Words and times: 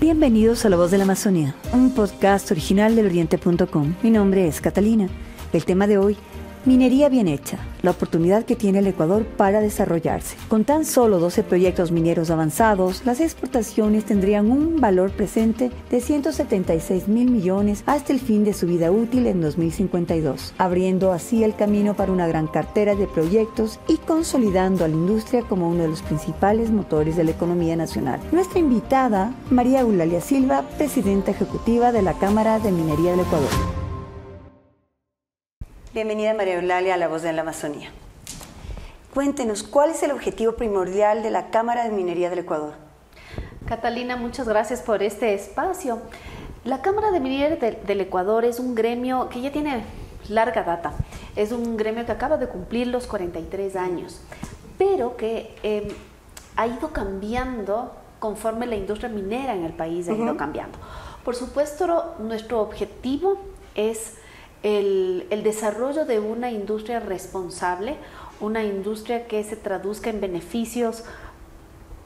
Bienvenidos 0.00 0.64
a 0.64 0.70
La 0.70 0.78
Voz 0.78 0.90
de 0.90 0.96
la 0.96 1.04
Amazonía, 1.04 1.54
un 1.74 1.94
podcast 1.94 2.50
original 2.50 2.96
del 2.96 3.04
Oriente.com. 3.04 3.96
Mi 4.02 4.08
nombre 4.10 4.48
es 4.48 4.62
Catalina. 4.62 5.10
El 5.52 5.66
tema 5.66 5.86
de 5.86 5.98
hoy 5.98 6.16
Minería 6.66 7.08
bien 7.08 7.26
hecha, 7.26 7.58
la 7.80 7.92
oportunidad 7.92 8.44
que 8.44 8.54
tiene 8.54 8.80
el 8.80 8.86
Ecuador 8.86 9.24
para 9.24 9.60
desarrollarse. 9.60 10.36
Con 10.48 10.64
tan 10.64 10.84
solo 10.84 11.18
12 11.18 11.42
proyectos 11.42 11.90
mineros 11.90 12.30
avanzados, 12.30 13.00
las 13.06 13.20
exportaciones 13.20 14.04
tendrían 14.04 14.50
un 14.50 14.78
valor 14.78 15.10
presente 15.10 15.70
de 15.90 16.00
176 16.02 17.08
mil 17.08 17.30
millones 17.30 17.82
hasta 17.86 18.12
el 18.12 18.20
fin 18.20 18.44
de 18.44 18.52
su 18.52 18.66
vida 18.66 18.90
útil 18.90 19.26
en 19.26 19.40
2052, 19.40 20.52
abriendo 20.58 21.12
así 21.12 21.44
el 21.44 21.56
camino 21.56 21.94
para 21.94 22.12
una 22.12 22.28
gran 22.28 22.46
cartera 22.46 22.94
de 22.94 23.06
proyectos 23.06 23.80
y 23.88 23.96
consolidando 23.96 24.84
a 24.84 24.88
la 24.88 24.94
industria 24.94 25.40
como 25.40 25.66
uno 25.70 25.84
de 25.84 25.88
los 25.88 26.02
principales 26.02 26.70
motores 26.70 27.16
de 27.16 27.24
la 27.24 27.30
economía 27.30 27.74
nacional. 27.74 28.20
Nuestra 28.32 28.58
invitada, 28.58 29.32
María 29.50 29.80
Eulalia 29.80 30.20
Silva, 30.20 30.66
presidenta 30.76 31.30
ejecutiva 31.30 31.90
de 31.90 32.02
la 32.02 32.18
Cámara 32.18 32.58
de 32.58 32.70
Minería 32.70 33.12
del 33.12 33.20
Ecuador. 33.20 33.48
Bienvenida 35.92 36.34
María 36.34 36.54
Eulalia 36.54 36.94
a 36.94 36.96
La 36.96 37.08
Voz 37.08 37.22
de 37.22 37.32
la 37.32 37.42
Amazonía. 37.42 37.90
Cuéntenos, 39.12 39.64
¿cuál 39.64 39.90
es 39.90 40.00
el 40.04 40.12
objetivo 40.12 40.52
primordial 40.52 41.24
de 41.24 41.30
la 41.30 41.50
Cámara 41.50 41.82
de 41.82 41.90
Minería 41.90 42.30
del 42.30 42.38
Ecuador? 42.38 42.74
Catalina, 43.66 44.14
muchas 44.14 44.48
gracias 44.48 44.82
por 44.82 45.02
este 45.02 45.34
espacio. 45.34 45.98
La 46.62 46.80
Cámara 46.80 47.10
de 47.10 47.18
Minería 47.18 47.56
del, 47.56 48.00
Ecuador 48.00 48.44
es 48.44 48.60
un 48.60 48.76
gremio 48.76 49.28
que 49.30 49.40
ya 49.40 49.50
tiene 49.50 49.82
larga 50.28 50.62
data. 50.62 50.92
Es 51.34 51.50
un 51.50 51.76
gremio 51.76 52.06
que 52.06 52.12
acaba 52.12 52.36
de 52.36 52.46
cumplir 52.46 52.86
los 52.86 53.08
43 53.08 53.74
años, 53.74 54.20
pero 54.78 55.16
que 55.16 55.56
em, 55.64 55.88
ha 56.54 56.68
ido 56.68 56.92
cambiando 56.92 57.96
conforme 58.20 58.68
la 58.68 58.76
industria 58.76 59.08
minera 59.08 59.56
en 59.56 59.64
el 59.64 59.72
país 59.72 60.08
ha 60.08 60.12
ido 60.12 60.36
cambiando. 60.36 60.78
Por 61.24 61.34
supuesto, 61.34 62.14
nuestro 62.20 62.60
objetivo 62.60 63.38
es 63.74 64.20
el, 64.62 65.26
desarrollo 65.42 66.04
de 66.04 66.20
una 66.20 66.50
industria 66.50 67.00
responsable, 67.00 67.96
una 68.40 68.62
industria 68.64 69.26
que 69.26 69.42
se 69.44 69.56
traduzca 69.56 70.10
en 70.10 70.20
beneficios 70.20 71.04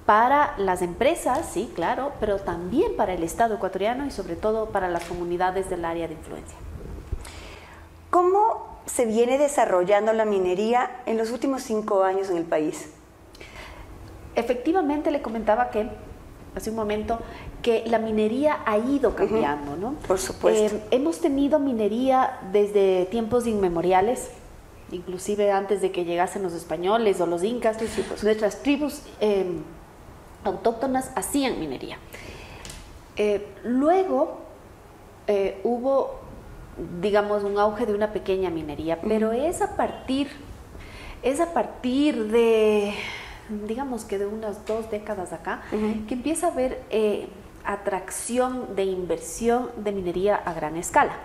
para 0.06 0.54
las 0.58 0.82
empresas, 0.82 1.48
sí, 1.50 1.70
claro, 1.74 2.12
pero 2.20 2.38
también 2.38 2.96
para 2.96 3.14
el 3.14 3.22
Estado 3.22 3.54
ecuatoriano 3.54 4.06
y 4.06 4.10
sobre 4.10 4.36
todo 4.36 4.66
para 4.66 4.88
las 4.88 5.04
comunidades 5.04 5.70
del 5.70 5.84
área 5.84 6.06
de 6.08 6.14
influencia. 6.14 6.56
¿Cómo 8.10 8.78
se 8.86 9.06
viene 9.06 9.38
desarrollando 9.38 10.12
la 10.12 10.24
minería 10.24 11.02
en 11.06 11.16
los 11.16 11.30
últimos 11.30 11.62
cinco 11.62 12.04
años 12.04 12.28
en 12.28 12.36
el 12.36 12.44
país? 12.44 12.90
Efectivamente, 14.36 15.10
le 15.10 15.22
comentaba 15.22 15.70
que 15.70 15.88
hace 16.54 16.70
un 16.70 16.76
momento 16.76 17.18
que 17.62 17.84
la 17.86 17.98
minería 17.98 18.60
ha 18.64 18.78
ido 18.78 19.16
cambiando, 19.16 19.76
¿no? 19.76 19.94
Por 20.06 20.18
supuesto. 20.18 20.76
Eh, 20.76 20.82
hemos 20.90 21.20
tenido 21.20 21.58
minería 21.58 22.38
desde 22.52 23.06
tiempos 23.06 23.46
inmemoriales, 23.46 24.30
inclusive 24.92 25.50
antes 25.50 25.80
de 25.80 25.90
que 25.90 26.04
llegasen 26.04 26.42
los 26.42 26.52
españoles 26.52 27.20
o 27.20 27.26
los 27.26 27.42
incas, 27.42 27.78
pues. 27.78 28.22
nuestras 28.22 28.62
tribus 28.62 29.02
em, 29.20 29.62
autóctonas 30.44 31.10
hacían 31.16 31.58
minería. 31.58 31.98
Eh, 33.16 33.46
luego 33.64 34.38
eh, 35.26 35.60
hubo, 35.64 36.20
digamos, 37.00 37.44
un 37.44 37.58
auge 37.58 37.86
de 37.86 37.94
una 37.94 38.12
pequeña 38.12 38.50
minería, 38.50 39.00
pero 39.00 39.32
es 39.32 39.62
a 39.62 39.76
partir, 39.76 40.28
es 41.22 41.40
a 41.40 41.52
partir 41.52 42.28
de, 42.30 42.94
digamos 43.48 44.04
que 44.04 44.18
de 44.18 44.26
unas 44.26 44.64
dos 44.66 44.90
décadas 44.90 45.32
acá, 45.32 45.62
que 46.08 46.14
empieza 46.14 46.48
a 46.48 46.50
haber 46.50 46.82
atracción 47.64 48.74
de 48.76 48.84
inversión 48.84 49.70
de 49.76 49.92
minería 49.92 50.36
a 50.36 50.52
gran 50.52 50.76
escala. 50.76 51.16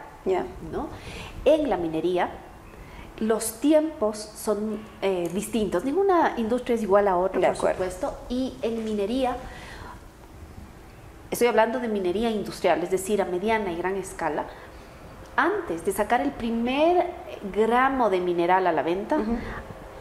¿no? 0.72 0.90
En 1.46 1.70
la 1.70 1.78
minería, 1.78 2.30
los 3.20 3.60
tiempos 3.60 4.18
son 4.18 4.80
eh, 5.02 5.30
distintos. 5.34 5.84
Ninguna 5.84 6.34
industria 6.38 6.76
es 6.76 6.84
igual 6.84 7.08
a 7.08 7.18
otra, 7.18 7.54
por 7.54 7.72
supuesto. 7.72 8.18
Y 8.30 8.54
en 8.62 8.84
minería, 8.84 9.36
estoy 11.30 11.48
hablando 11.48 11.80
de 11.80 11.88
minería 11.88 12.30
industrial, 12.30 12.82
es 12.84 12.92
decir, 12.92 13.22
a 13.22 13.26
mediana 13.26 13.72
y 13.72 13.78
gran 13.78 13.96
escala. 13.96 14.46
Antes 15.36 15.86
de 15.86 15.92
sacar 15.92 16.22
el 16.22 16.32
primer 16.32 17.08
gramo 17.54 18.10
de 18.10 18.20
mineral 18.20 18.68
a 18.68 18.72
la 18.72 18.84
venta, 18.84 19.18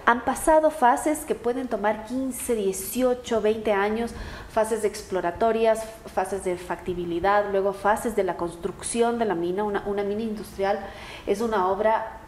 han 0.09 0.23
pasado 0.23 0.71
fases 0.71 1.27
que 1.27 1.35
pueden 1.35 1.69
tomar 1.69 2.07
15, 2.07 2.55
18, 2.55 3.43
20 3.43 3.73
años, 3.75 4.15
fases 4.49 4.83
exploratorias, 4.85 5.85
fases 6.07 6.45
de 6.45 6.57
factibilidad, 6.57 7.51
luego 7.53 7.75
fases 7.75 8.17
de 8.17 8.25
la 8.25 8.39
construcción 8.39 9.19
de 9.19 9.27
la 9.27 9.35
mina. 9.35 9.65
Una, 9.65 10.05
mina 10.05 10.23
industrial 10.23 10.81
es 11.27 11.43
una 11.43 11.69
obra 11.69 12.21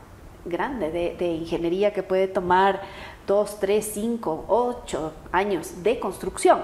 grande 0.45 0.91
de, 0.91 1.27
ingeniería 1.27 1.95
que 1.95 2.03
puede 2.03 2.29
tomar 2.29 2.83
2, 3.27 3.59
3, 3.61 3.91
5, 3.95 4.45
8 4.49 5.13
años 5.33 5.83
de 5.83 5.99
construcción 5.99 6.61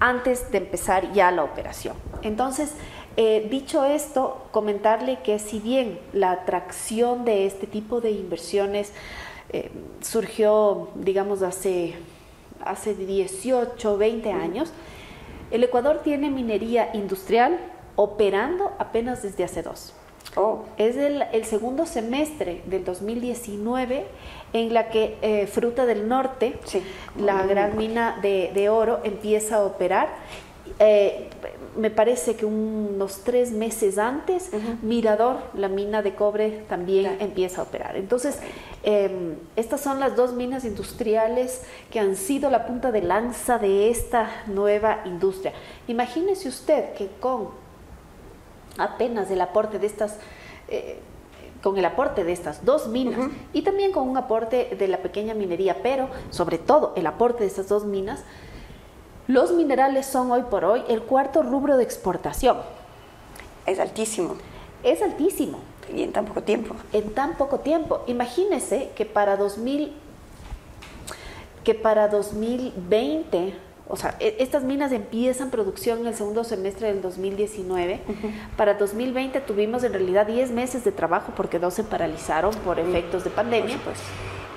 antes 0.00 0.50
de 0.50 0.56
empezar 0.56 1.12
ya 1.12 1.30
la 1.30 1.44
operación. 1.44 1.94
Entonces, 2.22 2.72
eh, 3.18 3.48
dicho 3.50 3.84
esto, 3.84 4.46
comentarle 4.50 5.18
que 5.22 5.38
si 5.40 5.58
bien 5.58 6.00
la 6.14 6.30
atracción 6.30 7.26
de 7.26 7.44
este 7.44 7.66
tipo 7.66 8.00
de 8.00 8.12
inversiones 8.12 8.94
eh, 9.50 9.70
surgió, 10.00 10.88
digamos, 10.94 11.42
hace, 11.42 11.94
hace 12.64 12.94
18, 12.94 13.96
20 13.96 14.32
años. 14.32 14.72
El 15.50 15.64
Ecuador 15.64 16.00
tiene 16.04 16.30
minería 16.30 16.90
industrial 16.92 17.58
operando 17.96 18.72
apenas 18.78 19.22
desde 19.22 19.44
hace 19.44 19.62
dos. 19.62 19.94
Oh. 20.36 20.64
Es 20.76 20.96
el, 20.96 21.24
segundo 21.44 21.86
semestre 21.86 22.62
del 22.66 22.84
2019 22.84 24.06
en 24.52 24.74
la 24.74 24.88
que 24.90 25.16
eh, 25.22 25.46
Fruta 25.46 25.86
del 25.86 26.06
Norte, 26.06 26.58
la 27.18 27.44
gran 27.46 27.76
mina 27.76 28.18
de, 28.22 28.68
oro, 28.68 29.00
empieza 29.04 29.56
a 29.56 29.64
operar. 29.64 30.08
Eh, 30.78 31.28
me 31.78 31.90
parece 31.90 32.34
que 32.34 32.44
unos 32.44 33.20
tres 33.22 33.52
meses 33.52 33.98
antes, 33.98 34.50
Mirador, 34.82 35.36
la 35.54 35.68
mina 35.68 36.02
de 36.02 36.14
cobre, 36.14 36.64
también 36.68 37.16
empieza 37.20 37.60
a 37.60 37.64
operar. 37.64 37.96
Entonces, 37.96 38.40
em, 38.82 39.36
estas 39.54 39.80
son 39.80 40.00
las 40.00 40.16
dos 40.16 40.32
minas 40.32 40.64
industriales 40.64 41.62
que 41.90 42.00
han 42.00 42.16
sido 42.16 42.50
la 42.50 42.66
punta 42.66 42.90
de 42.90 43.02
lanza 43.02 43.58
de 43.58 43.90
esta 43.90 44.28
nueva 44.46 45.02
industria. 45.04 45.52
Imagínese 45.86 46.48
usted 46.48 46.94
que 46.94 47.08
con 47.20 47.50
apenas 48.76 49.30
el 49.30 49.40
aporte 49.40 49.78
de 49.78 49.86
estas... 49.86 50.18
Eh, 50.68 50.98
con 51.62 51.76
el 51.76 51.84
aporte 51.84 52.22
de 52.22 52.30
estas 52.30 52.64
dos 52.64 52.86
minas 52.86 53.18
y 53.52 53.62
también 53.62 53.90
con 53.90 54.08
un 54.08 54.16
aporte 54.16 54.76
de 54.78 54.86
la 54.86 54.98
pequeña 54.98 55.34
minería, 55.34 55.82
pero 55.82 56.08
sobre 56.30 56.56
todo 56.56 56.92
el 56.94 57.04
aporte 57.04 57.40
de 57.40 57.48
estas 57.48 57.68
dos 57.68 57.84
minas, 57.84 58.22
los 59.28 59.52
minerales 59.52 60.06
son 60.06 60.30
hoy 60.30 60.42
por 60.50 60.64
hoy 60.64 60.82
el 60.88 61.02
cuarto 61.02 61.42
rubro 61.42 61.76
de 61.76 61.84
exportación. 61.84 62.56
Es 63.66 63.78
altísimo. 63.78 64.36
Es 64.82 65.02
altísimo. 65.02 65.60
Y 65.94 66.02
en 66.02 66.12
tan 66.12 66.24
poco 66.24 66.42
tiempo. 66.42 66.74
En 66.94 67.12
tan 67.12 67.36
poco 67.36 67.60
tiempo. 67.60 68.02
Imagínese 68.06 68.90
que 68.96 69.04
para 69.04 69.36
2000 69.36 69.92
que 71.62 71.74
para 71.74 72.08
2020, 72.08 73.52
o 73.88 73.96
sea, 73.96 74.16
e, 74.20 74.36
estas 74.38 74.64
minas 74.64 74.90
empiezan 74.90 75.50
producción 75.50 75.98
en 75.98 76.06
el 76.06 76.14
segundo 76.14 76.42
semestre 76.42 76.86
del 76.86 77.02
2019. 77.02 78.00
Para 78.56 78.72
2020 78.74 79.42
tuvimos 79.42 79.84
en 79.84 79.92
realidad 79.92 80.26
10 80.26 80.50
meses 80.52 80.84
de 80.84 80.92
trabajo 80.92 81.34
porque 81.36 81.58
dos 81.58 81.74
se 81.74 81.84
paralizaron 81.84 82.54
por 82.64 82.78
efectos 82.78 83.24
de 83.24 83.28
pandemia. 83.28 83.78
Pues 83.84 83.98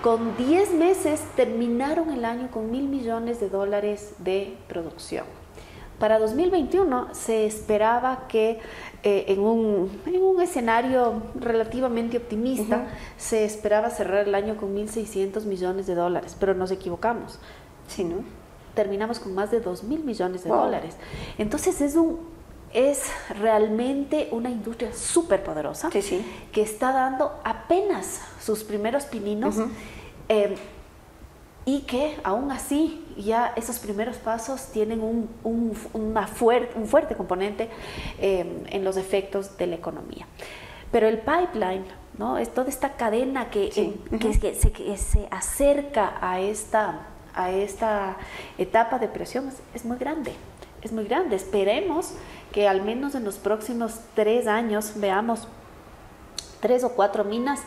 con 0.01 0.35
10 0.35 0.73
meses 0.73 1.21
terminaron 1.35 2.11
el 2.11 2.25
año 2.25 2.49
con 2.49 2.71
mil 2.71 2.87
millones 2.87 3.39
de 3.39 3.49
dólares 3.49 4.13
de 4.19 4.57
producción. 4.67 5.25
Para 5.99 6.17
2021 6.17 7.13
se 7.13 7.45
esperaba 7.45 8.27
que 8.27 8.59
eh, 9.03 9.25
en, 9.27 9.39
un, 9.39 10.01
en, 10.07 10.23
un, 10.23 10.41
escenario 10.41 11.21
relativamente 11.35 12.17
optimista 12.17 12.87
se 13.17 13.45
esperaba 13.45 13.91
cerrar 13.91 14.27
el 14.27 14.33
año 14.33 14.57
con 14.57 14.75
1.600 14.75 15.45
millones 15.45 15.85
de 15.85 15.93
dólares, 15.93 16.35
pero 16.39 16.55
nos 16.55 16.71
equivocamos. 16.71 17.37
Sí, 17.87 18.03
¿no? 18.03 18.23
Terminamos 18.73 19.19
con 19.19 19.35
más 19.35 19.51
de 19.51 19.63
2.000 19.63 20.03
millones 20.03 20.43
de 20.43 20.49
dólares. 20.49 20.97
Entonces 21.37 21.79
es 21.81 21.95
un 21.95 22.19
es 22.73 23.11
realmente 23.39 24.29
una 24.31 24.49
industria 24.49 24.93
súper 24.93 25.43
poderosa 25.43 25.89
que 25.89 26.61
está 26.61 26.91
dando 26.91 27.39
apenas 27.43 28.21
sus 28.39 28.63
primeros 28.63 29.05
pininos 29.05 29.57
em, 30.27 30.55
y 31.65 31.81
que 31.81 32.17
aún 32.23 32.51
así 32.51 33.05
ya 33.17 33.53
esos 33.55 33.79
primeros 33.79 34.17
pasos 34.17 34.67
tienen 34.67 35.01
un, 35.01 35.29
una 35.93 36.29
un 36.75 36.87
fuerte 36.87 37.15
componente 37.15 37.69
em, 38.19 38.63
en 38.67 38.83
los 38.83 38.97
efectos 38.97 39.57
de 39.57 39.67
la 39.67 39.75
economía. 39.75 40.27
Pero 40.91 41.07
el 41.07 41.19
pipeline, 41.19 41.85
¿no? 42.17 42.37
es 42.37 42.53
toda 42.53 42.69
esta 42.69 42.93
cadena 42.93 43.49
que, 43.49 43.69
que, 43.69 44.33
se, 44.33 44.71
que 44.71 44.97
se, 44.97 45.27
acerca 45.31 46.17
a 46.21 46.41
esta, 46.41 47.07
a 47.33 47.51
esta 47.51 48.17
etapa 48.57 48.99
de 48.99 49.07
presión 49.07 49.51
es 49.73 49.85
muy 49.85 49.97
grande 49.97 50.33
es 50.81 50.91
muy 50.91 51.05
grande. 51.05 51.35
Esperemos 51.35 52.13
que 52.51 52.67
al 52.67 52.81
menos 52.81 53.15
en 53.15 53.23
los 53.23 53.37
próximos 53.37 53.99
tres 54.15 54.47
años 54.47 54.93
veamos 54.95 55.47
tres 56.59 56.83
o 56.83 56.89
cuatro 56.93 57.23
minas 57.23 57.61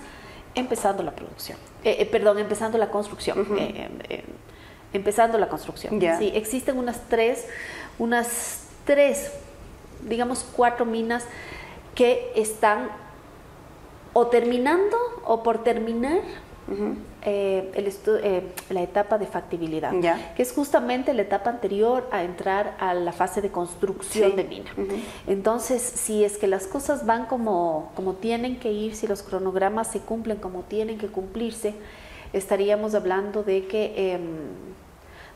empezando 0.55 1.03
la 1.03 1.13
producción, 1.13 1.59
eh, 1.83 1.97
eh, 1.99 2.07
perdón, 2.07 2.39
empezando 2.39 2.79
la 2.79 2.91
construcción, 2.91 3.47
eh, 3.59 4.25
empezando 4.93 5.37
la 5.39 5.49
construcción. 5.49 6.01
Sí, 6.19 6.31
existen 6.35 6.79
unas 6.79 7.01
tres, 7.09 7.47
unas 7.99 8.69
tres, 8.85 9.33
digamos 10.03 10.47
cuatro 10.57 10.85
minas 10.87 11.27
que 11.95 12.33
están 12.37 12.89
o 14.13 14.29
terminando 14.29 14.97
o 15.25 15.43
por 15.43 15.65
terminar 15.65 16.21
eh, 17.27 17.71
el 17.75 17.91
eh, 18.23 18.43
la 18.69 18.83
etapa 18.83 19.17
de 19.17 19.27
factibilidad, 19.27 19.93
que 20.37 20.43
es 20.43 20.53
justamente 20.53 21.15
la 21.15 21.23
etapa 21.23 21.49
anterior 21.49 22.07
a 22.11 22.23
entrar 22.23 22.77
a 22.79 22.93
la 22.93 23.13
fase 23.13 23.41
de 23.41 23.51
construcción 23.51 24.37
de 24.37 24.45
mina. 24.45 24.71
Entonces, 25.27 25.81
si 25.81 26.23
es 26.23 26.37
que 26.37 26.47
las 26.47 26.67
cosas 26.67 27.07
van 27.07 27.25
como, 27.25 27.93
como 27.95 28.13
tienen 28.13 28.59
que 28.59 28.73
ir, 28.73 28.95
si 28.95 29.07
los 29.07 29.23
cronogramas 29.23 29.89
se 29.89 30.01
cumplen 30.01 30.37
como 30.37 30.65
tienen 30.65 30.99
que 30.99 31.07
cumplirse, 31.07 31.75
estaríamos 32.35 32.95
hablando 32.95 33.43
de 33.43 33.67
que, 33.69 34.13
em, 34.13 34.23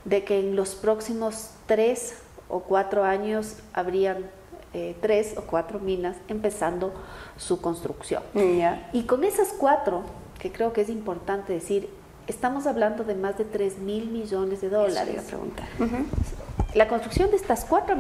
de 0.05 0.25
que 0.25 0.41
en 0.41 0.56
los 0.56 0.75
próximos 0.75 1.52
tres 1.64 2.19
o 2.50 2.61
cuatro 2.61 3.05
años 3.05 3.56
habrían 3.73 4.31
eh, 4.75 4.94
tres 5.00 5.34
o 5.38 5.43
cuatro 5.43 5.79
minas 5.79 6.19
empezando 6.29 6.93
su 7.38 7.62
construcción. 7.62 8.23
Y 8.93 9.05
con 9.05 9.25
esas 9.25 9.55
cuatro 9.58 10.02
que 10.38 10.52
creo 10.52 10.73
que 10.73 10.82
es 10.82 10.88
importante 10.88 11.52
decir, 11.52 11.88
estamos 12.26 12.67
hablando 12.67 13.05
de 13.05 13.14
más 13.14 13.38
de 13.38 13.44
3 13.44 13.79
mil 13.79 14.11
millones 14.11 14.61
de 14.61 14.69
dólares. 14.69 15.25
preguntar. 15.26 15.67
La 16.75 16.87
construcción 16.87 17.31
de 17.31 17.37
estas 17.37 17.64
cuatro, 17.64 17.96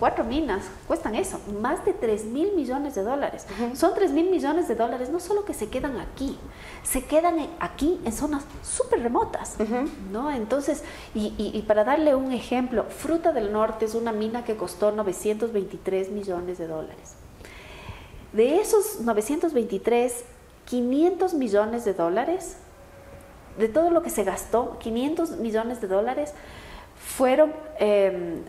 cuatro 0.00 0.24
minas 0.24 0.64
cuestan 0.86 1.14
eso, 1.14 1.38
más 1.60 1.84
de 1.84 1.92
3 1.92 2.24
mil 2.24 2.52
millones 2.54 2.94
de 2.94 3.02
dólares. 3.02 3.46
Son 3.74 3.92
3 3.94 4.12
mil 4.12 4.30
millones 4.30 4.66
de 4.66 4.74
dólares 4.74 5.10
no 5.10 5.20
solo 5.20 5.44
que 5.44 5.52
se 5.52 5.68
quedan 5.68 5.98
aquí, 5.98 6.38
se 6.82 7.04
quedan 7.04 7.36
aquí 7.60 8.00
en 8.06 8.12
zonas 8.12 8.44
súper 8.62 9.02
remotas. 9.02 9.56
¿no? 10.10 10.30
Entonces, 10.30 10.82
y, 11.14 11.34
y, 11.36 11.62
para 11.62 11.84
darle 11.84 12.14
un 12.14 12.32
ejemplo, 12.32 12.84
Fruta 12.84 13.32
del 13.32 13.52
Norte 13.52 13.84
es 13.84 13.94
una 13.94 14.12
mina 14.12 14.42
que 14.42 14.56
costó 14.56 14.90
923 14.90 16.10
millones 16.10 16.56
de 16.56 16.66
dólares. 16.66 17.14
De 18.32 18.60
esos 18.60 19.00
923, 19.00 20.24
500 20.68 21.32
millones 21.32 21.84
de 21.86 21.94
dólares, 21.94 22.56
de 23.58 23.68
todo 23.68 23.90
lo 23.90 24.02
que 24.02 24.10
se 24.10 24.22
gastó, 24.22 24.78
500 24.78 25.38
millones 25.38 25.80
de 25.80 25.88
dólares 25.88 26.34
fueron 27.16 27.54
em, 27.78 28.42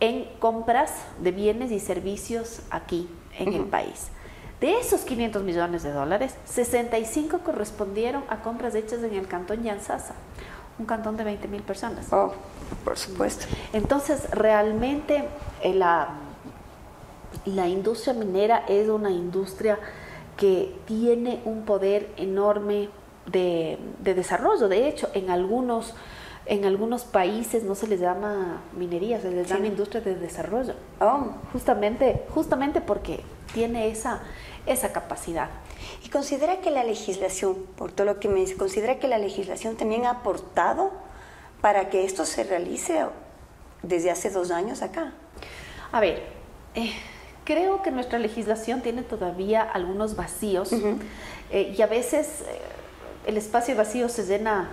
en 0.00 0.24
compras 0.38 0.92
de 1.20 1.30
bienes 1.30 1.70
y 1.70 1.78
servicios 1.78 2.60
aquí 2.70 3.08
en 3.38 3.52
el 3.52 3.64
país. 3.64 4.08
De 4.60 4.78
esos 4.78 5.02
500 5.02 5.42
millones 5.42 5.82
de 5.82 5.92
dólares, 5.92 6.34
65 6.46 7.40
correspondieron 7.40 8.24
a 8.28 8.40
compras 8.40 8.74
hechas 8.74 9.02
en 9.02 9.14
el 9.14 9.26
cantón 9.26 9.62
Yansasa, 9.62 10.14
un 10.78 10.86
cantón 10.86 11.18
de 11.18 11.24
20 11.24 11.48
mil 11.48 11.62
personas. 11.62 12.10
Oh, 12.12 12.32
por 12.82 12.96
supuesto. 12.96 13.44
Entonces, 13.74 14.30
realmente 14.30 15.28
eh, 15.62 15.74
la, 15.74 16.14
la 17.44 17.68
industria 17.68 18.14
minera 18.14 18.64
es 18.68 18.88
una 18.88 19.10
industria 19.10 19.78
que 20.42 20.74
tiene 20.86 21.40
un 21.44 21.64
poder 21.64 22.08
enorme 22.16 22.88
de, 23.26 23.78
desarrollo. 24.02 24.66
De 24.66 24.88
hecho, 24.88 25.08
en 25.14 25.30
algunos, 25.30 25.94
en 26.46 26.64
algunos 26.64 27.04
países 27.04 27.62
no 27.62 27.76
se 27.76 27.86
les 27.86 28.00
llama 28.00 28.60
minería, 28.76 29.20
se 29.20 29.30
les 29.30 29.48
llama 29.48 29.68
industria 29.68 30.00
de 30.00 30.16
desarrollo. 30.16 30.74
Oh. 31.00 31.26
Justamente, 31.52 32.24
justamente 32.34 32.80
porque 32.80 33.20
tiene 33.54 33.86
esa, 33.86 34.22
esa 34.66 34.90
capacidad. 34.90 35.48
Y 36.04 36.08
considera 36.08 36.56
que 36.56 36.72
la 36.72 36.82
legislación, 36.82 37.54
por 37.76 37.92
todo 37.92 38.06
lo 38.06 38.18
que 38.18 38.28
me 38.28 38.40
dice, 38.40 38.56
considera 38.56 38.98
que 38.98 39.06
la 39.06 39.18
legislación 39.18 39.76
también 39.76 40.06
ha 40.06 40.10
aportado 40.10 40.90
para 41.60 41.88
que 41.88 42.04
esto 42.04 42.24
se 42.24 42.42
realice 42.42 43.06
desde 43.84 44.10
hace 44.10 44.28
dos 44.28 44.50
años 44.50 44.82
acá. 44.82 45.12
A 45.92 46.00
ver, 46.00 46.24
eh, 46.74 46.90
Creo 47.44 47.82
que 47.82 47.90
nuestra 47.90 48.18
legislación 48.18 48.82
tiene 48.82 49.02
todavía 49.02 49.62
algunos 49.62 50.14
vacíos 50.14 50.72
eh, 51.50 51.74
y 51.76 51.82
a 51.82 51.86
veces 51.86 52.42
eh, 52.42 52.60
el 53.26 53.36
espacio 53.36 53.76
vacío 53.76 54.08
se 54.08 54.24
llena 54.24 54.68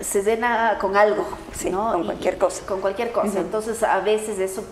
se 0.00 0.22
llena 0.22 0.76
con 0.80 0.96
algo, 0.96 1.24
con 1.62 2.04
cualquier 2.04 2.36
cosa. 2.36 2.66
Con 2.66 2.80
cualquier 2.80 3.12
cosa. 3.12 3.40
Entonces, 3.40 3.82
a 3.82 4.00
veces 4.00 4.38
eso 4.38 4.64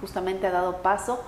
justamente 0.00 0.46
ha 0.46 0.50
dado 0.50 0.78
paso 0.78 1.22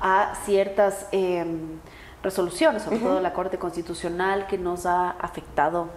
a 0.00 0.34
ciertas 0.44 1.06
em, 1.12 1.78
resoluciones, 2.22 2.82
sobre 2.82 2.98
todo 2.98 3.20
la 3.20 3.32
Corte 3.32 3.58
Constitucional, 3.58 4.46
que 4.46 4.58
nos 4.58 4.86
ha 4.86 5.10
afectado 5.10 5.88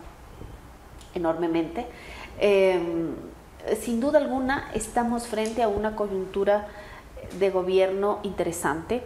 enormemente. 1.16 1.88
Em, 2.40 3.16
sin 3.80 4.00
duda 4.00 4.20
alguna, 4.20 4.70
estamos 4.74 5.28
frente 5.28 5.64
a 5.64 5.68
una 5.68 5.96
coyuntura 5.96 6.68
de 7.40 7.50
gobierno 7.50 8.20
interesante. 8.24 9.04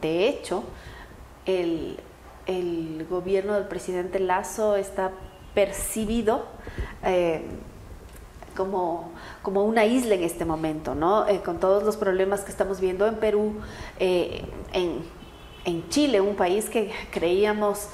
De 0.00 0.28
hecho, 0.28 0.64
el, 1.46 1.96
gobierno 3.10 3.54
del 3.54 3.64
presidente 3.64 4.20
Lazo 4.20 4.76
está 4.76 5.12
percibido 5.54 6.46
eh, 7.04 7.42
como, 8.56 9.12
como, 9.42 9.64
una 9.64 9.84
isla 9.84 10.14
en 10.14 10.22
este 10.22 10.44
momento, 10.44 10.94
¿no? 10.94 11.26
Eh, 11.28 11.40
con 11.44 11.58
todos 11.60 11.82
los 11.82 11.96
problemas 11.96 12.40
que 12.40 12.50
estamos 12.50 12.80
viendo 12.80 13.06
en 13.06 13.16
Perú, 13.16 13.54
eh, 13.98 14.42
en, 14.72 15.18
Chile, 15.90 16.20
un 16.22 16.34
país 16.34 16.70
que 16.70 16.90
creíamos 17.10 17.88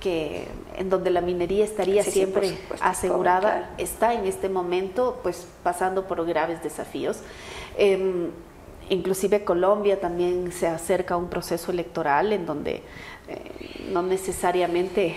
que 0.00 0.48
en 0.78 0.88
donde 0.88 1.10
la 1.10 1.20
minería 1.20 1.64
estaría 1.64 2.02
siempre 2.02 2.56
asegurada, 2.80 3.74
está 3.76 4.14
en 4.14 4.24
este 4.24 4.48
momento 4.48 5.20
pues 5.22 5.46
pasando 5.62 6.06
por 6.06 6.24
graves 6.24 6.62
desafíos. 6.62 7.18
Em, 8.90 8.98
Inclusive 8.98 9.44
Colombia 9.44 10.00
también 10.00 10.52
se 10.52 10.66
acerca 10.66 11.14
a 11.14 11.16
un 11.16 11.28
proceso 11.28 11.70
electoral 11.70 12.32
en 12.32 12.44
donde 12.44 12.82
eh, 13.28 13.82
no 13.92 14.02
necesariamente 14.02 15.14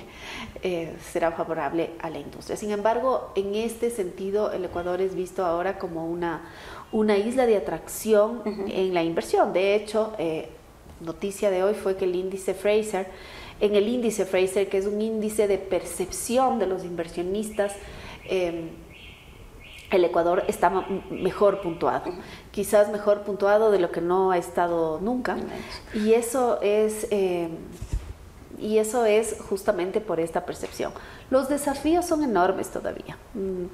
eh, 0.62 0.94
será 1.12 1.32
favorable 1.32 1.90
a 2.00 2.08
la 2.08 2.18
industria. 2.18 2.56
Sin 2.56 2.70
embargo, 2.70 3.32
en 3.34 3.56
este 3.56 3.90
sentido, 3.90 4.52
el 4.52 4.64
Ecuador 4.64 5.00
es 5.00 5.14
visto 5.14 5.44
ahora 5.44 5.78
como 5.78 6.06
una, 6.06 6.42
una 6.92 7.16
isla 7.18 7.46
de 7.46 7.56
atracción 7.56 8.42
en 8.46 8.94
la 8.94 9.02
inversión. 9.02 9.52
De 9.52 9.74
hecho, 9.74 10.12
eh, 10.18 10.48
noticia 11.00 11.50
de 11.50 11.64
hoy 11.64 11.74
fue 11.74 11.96
que 11.96 12.04
el 12.04 12.14
índice 12.14 12.54
Fraser, 12.54 13.08
en 13.60 13.74
el 13.74 13.88
índice 13.88 14.24
Fraser, 14.24 14.68
que 14.68 14.78
es 14.78 14.86
un 14.86 15.02
índice 15.02 15.48
de 15.48 15.58
percepción 15.58 16.58
de 16.58 16.66
los 16.66 16.84
inversionistas, 16.84 17.74
el 19.90 20.04
Ecuador 20.04 20.44
está 20.46 20.70
mejor 21.10 21.60
puntuado, 21.60 22.12
quizás 22.52 22.90
mejor 22.90 23.22
puntuado 23.22 23.70
de 23.70 23.80
lo 23.80 23.90
que 23.90 24.00
no 24.00 24.30
ha 24.30 24.38
estado 24.38 25.00
nunca. 25.00 25.36
Y 25.92 26.14
eso 26.14 26.60
es, 26.62 27.08
eh, 27.10 27.48
y 28.58 28.78
eso 28.78 29.04
es 29.04 29.36
justamente 29.48 30.00
por 30.00 30.20
esta 30.20 30.46
percepción. 30.46 30.92
Los 31.30 31.48
desafíos 31.48 32.06
son 32.06 32.22
enormes 32.22 32.70
todavía. 32.70 33.18
Mm, 33.34 33.64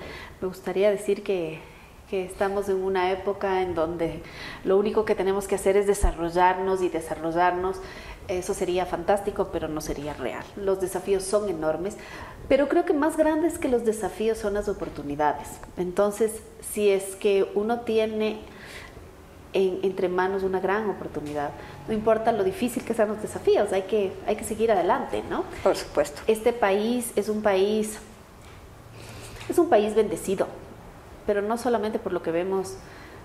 me 0.41 0.49
gustaría 0.49 0.91
decir 0.91 1.23
que, 1.23 1.61
que 2.09 2.25
estamos 2.25 2.69
en 2.69 2.83
una 2.83 3.11
época 3.11 3.63
en 3.63 3.75
donde 3.75 4.23
lo 4.65 4.79
único 4.79 5.05
que 5.05 5.15
tenemos 5.15 5.47
que 5.47 5.57
hacer 5.57 5.77
es 5.77 5.87
desarrollarnos 5.87 6.83
y 6.83 6.89
desarrollarnos 6.89 7.81
eso 8.29 8.55
sería 8.55 8.87
fantástico, 8.87 9.49
pero 9.53 9.69
no 9.69 9.81
sería 9.81 10.15
real. 10.15 10.45
Los 10.57 10.81
desafíos 10.81 11.23
son 11.23 11.49
enormes, 11.49 11.97
pero 12.49 12.69
creo 12.69 12.85
que 12.85 12.93
más 12.93 13.17
grandes 13.17 13.59
que 13.59 13.69
los 13.69 13.85
desafíos 13.85 14.39
son 14.39 14.55
las 14.55 14.69
oportunidades. 14.69 15.49
Entonces, 15.77 16.33
si 16.73 16.91
es 16.91 17.17
que 17.17 17.51
uno 17.55 17.81
tiene 17.81 18.41
entre 19.53 20.09
manos 20.09 20.43
una 20.43 20.61
gran 20.61 20.91
oportunidad, 20.91 21.51
no 21.89 21.95
importa 21.95 22.31
lo 22.33 22.45
difícil 22.45 22.85
que 22.85 22.93
sean 22.93 23.09
los 23.09 23.23
desafíos, 23.23 23.73
hay 23.73 23.83
que, 23.83 24.13
hay 24.27 24.37
que 24.37 24.45
seguir 24.45 24.71
adelante, 24.71 25.23
¿no? 25.31 25.45
Por 25.63 25.77
supuesto. 25.77 26.21
Este 26.27 26.53
país 26.53 27.13
es 27.17 27.31
un 27.31 27.41
país, 27.41 27.99
es 29.49 29.59
un 29.59 29.71
país 29.71 29.95
bendecido, 29.95 30.47
pero 31.27 31.41
no 31.41 31.57
solamente 31.57 31.99
por 31.99 32.13
lo 32.13 32.23
que 32.23 32.33
vemos 32.33 32.75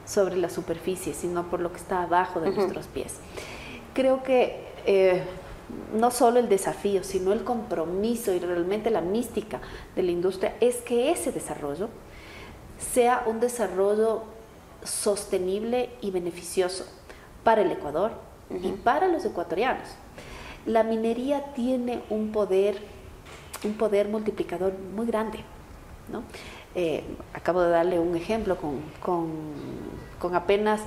sobre 0.06 0.38
la 0.38 0.50
superficie, 0.50 1.14
sino 1.14 1.50
por 1.50 1.60
lo 1.60 1.72
que 1.72 1.78
está 1.78 2.04
abajo 2.04 2.40
de 2.40 2.52
nuestros 2.52 2.88
pies. 2.88 3.16
Creo 3.94 4.24
que 4.24 4.71
eh, 4.86 5.22
no 5.94 6.12
solo 6.12 6.40
el 6.40 6.50
desafío, 6.50 7.04
sino 7.04 7.34
el 7.34 7.44
compromiso 7.44 8.34
y 8.34 8.40
realmente 8.40 8.90
la 8.90 9.02
mística 9.02 9.60
de 9.96 10.04
la 10.04 10.12
industria 10.12 10.56
es 10.60 10.78
que 10.78 11.12
ese 11.12 11.32
desarrollo 11.32 11.90
sea 12.94 13.24
un 13.26 13.40
desarrollo 13.40 14.24
sostenible 14.84 15.90
y 16.02 16.12
beneficioso 16.12 16.86
para 17.44 17.62
el 17.62 17.72
Ecuador 17.72 18.12
y 18.50 18.72
para 18.72 19.08
los 19.08 19.24
ecuatorianos. 19.26 19.88
La 20.66 20.84
minería 20.84 21.54
tiene 21.54 22.02
un 22.10 22.32
poder, 22.32 22.78
un 23.64 23.74
poder 23.74 24.08
multiplicador 24.08 24.74
muy 24.96 25.06
grande. 25.06 25.40
eh, 26.76 27.04
acabo 27.34 27.62
de 27.62 27.70
darle 27.70 28.00
un 28.00 28.16
ejemplo 28.16 28.58
con, 28.58 28.82
con, 29.02 30.36
apenas 30.36 30.82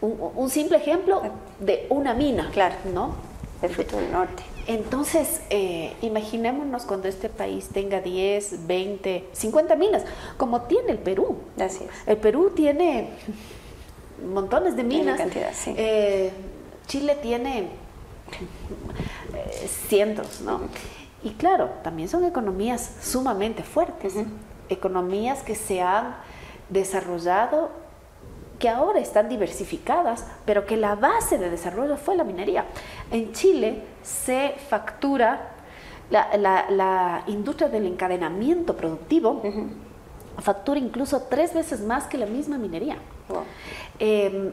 un, 0.00 0.50
simple 0.50 0.76
ejemplo 0.78 1.22
de 1.58 1.86
una 1.90 2.14
mina, 2.14 2.50
claro, 2.52 2.76
¿no? 2.92 3.14
El 3.62 3.70
futuro 3.70 4.02
del 4.02 4.12
norte. 4.12 4.42
Entonces, 4.66 5.40
eh, 5.50 5.94
imaginémonos 6.02 6.84
cuando 6.84 7.08
este 7.08 7.28
país 7.28 7.68
tenga 7.72 8.00
10, 8.00 8.66
20, 8.66 9.28
50 9.32 9.76
minas, 9.76 10.04
como 10.36 10.62
tiene 10.62 10.92
el 10.92 10.98
Perú. 10.98 11.38
Así 11.58 11.84
es. 11.84 11.90
El 12.06 12.16
Perú 12.18 12.52
tiene 12.54 13.10
montones 14.32 14.76
de 14.76 14.84
minas. 14.84 15.18
cantidad, 15.18 15.52
sí. 15.54 15.74
Eh, 15.76 16.32
Chile 16.86 17.16
tiene 17.20 17.68
cientos, 19.88 20.40
¿no? 20.40 20.60
Y 21.22 21.30
claro, 21.30 21.70
también 21.82 22.08
son 22.08 22.24
economías 22.24 22.96
sumamente 23.00 23.62
fuertes, 23.62 24.14
economías 24.68 25.42
que 25.42 25.54
se 25.54 25.80
han 25.80 26.16
desarrollado, 26.68 27.70
que 28.58 28.68
ahora 28.68 29.00
están 29.00 29.28
diversificadas, 29.28 30.26
pero 30.44 30.66
que 30.66 30.76
la 30.76 30.94
base 30.94 31.38
de 31.38 31.50
desarrollo 31.50 31.96
fue 31.96 32.16
la 32.16 32.24
minería. 32.24 32.66
En 33.10 33.32
Chile 33.32 33.82
se 34.02 34.54
factura 34.68 35.52
la, 36.10 37.24
industria 37.26 37.68
del 37.68 37.86
encadenamiento 37.86 38.76
productivo, 38.76 39.42
factura 40.38 40.78
incluso 40.78 41.22
tres 41.28 41.54
veces 41.54 41.80
más 41.80 42.06
que 42.06 42.18
la 42.18 42.26
misma 42.26 42.58
minería. 42.58 42.96
Em, 43.98 44.52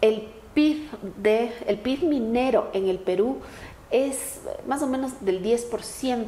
el 0.00 0.28
PIB, 0.54 0.90
de, 1.22 1.52
el 1.66 1.78
PIB 1.78 2.04
minero 2.04 2.70
en 2.72 2.88
el 2.88 2.98
Perú 2.98 3.38
es 3.90 4.40
más 4.66 4.82
o 4.82 4.86
menos 4.86 5.12
del 5.20 5.42
10%, 5.42 6.26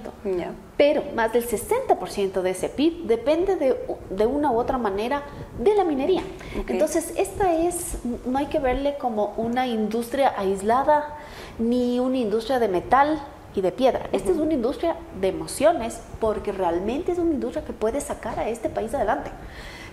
pero 0.77 1.03
más 1.15 1.33
del 1.33 1.49
60% 1.49 2.43
de 2.43 2.51
ese 2.51 2.69
PIB 2.69 3.07
depende 3.07 3.57
de, 3.57 4.27
una 4.27 4.53
u 4.53 4.59
otra 4.59 4.79
manera 4.79 5.23
de 5.59 5.75
la 5.75 5.85
minería. 5.85 6.23
Entonces, 6.69 7.13
esta 7.17 7.55
es, 7.55 7.99
no 8.25 8.39
hay 8.39 8.47
que 8.47 8.59
verle 8.59 8.97
como 8.99 9.35
una 9.37 9.67
industria 9.67 10.35
aislada 10.37 11.17
ni 11.59 11.99
una 11.99 12.19
industria 12.19 12.59
de 12.59 12.69
metal 12.69 13.21
y 13.55 13.63
de 13.63 13.73
piedra. 13.73 14.09
Esta 14.13 14.31
es 14.31 14.37
una 14.37 14.53
industria 14.53 14.97
de 15.21 15.29
emociones 15.29 16.01
porque 16.21 16.53
realmente 16.53 17.13
es 17.13 17.19
una 17.19 17.33
industria 17.33 17.65
que 17.65 17.73
puede 17.73 18.01
sacar 18.01 18.39
a 18.39 18.49
este 18.49 18.69
país 18.69 18.95
adelante. 18.95 19.31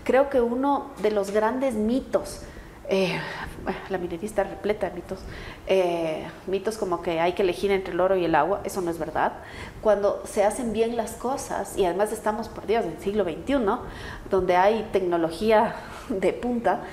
Creo 0.04 0.30
que 0.30 0.42
uno 0.42 0.92
de 1.02 1.12
los 1.12 1.32
grandes 1.32 1.74
mitos 1.76 2.42
eh, 2.90 3.18
la 3.90 3.98
minería 3.98 4.28
está 4.28 4.44
repleta 4.44 4.90
de 4.90 4.96
mitos. 4.96 5.20
Eh, 5.68 6.26
mitos 6.48 6.78
como 6.78 7.02
que 7.02 7.20
hay 7.20 7.34
que 7.34 7.44
elegir 7.44 7.72
entre 7.72 7.94
el 7.94 8.00
oro 8.00 8.18
y 8.18 8.26
el 8.26 8.36
agua, 8.36 8.62
eso 8.64 8.82
no 8.82 8.92
es 8.92 8.98
verdad. 8.98 9.34
Cuando 9.82 10.22
se 10.26 10.44
hacen 10.44 10.74
bien 10.74 10.96
las 10.96 11.12
cosas, 11.14 11.78
y 11.78 11.86
además 11.86 12.12
estamos 12.12 12.50
perdidos 12.50 12.86
en 12.86 12.92
el 12.92 13.00
siglo 13.00 13.24
XXI, 13.24 13.56
donde 14.30 14.56
hay 14.56 14.88
tecnología 14.92 15.76
de 16.10 16.34
punta, 16.34 16.84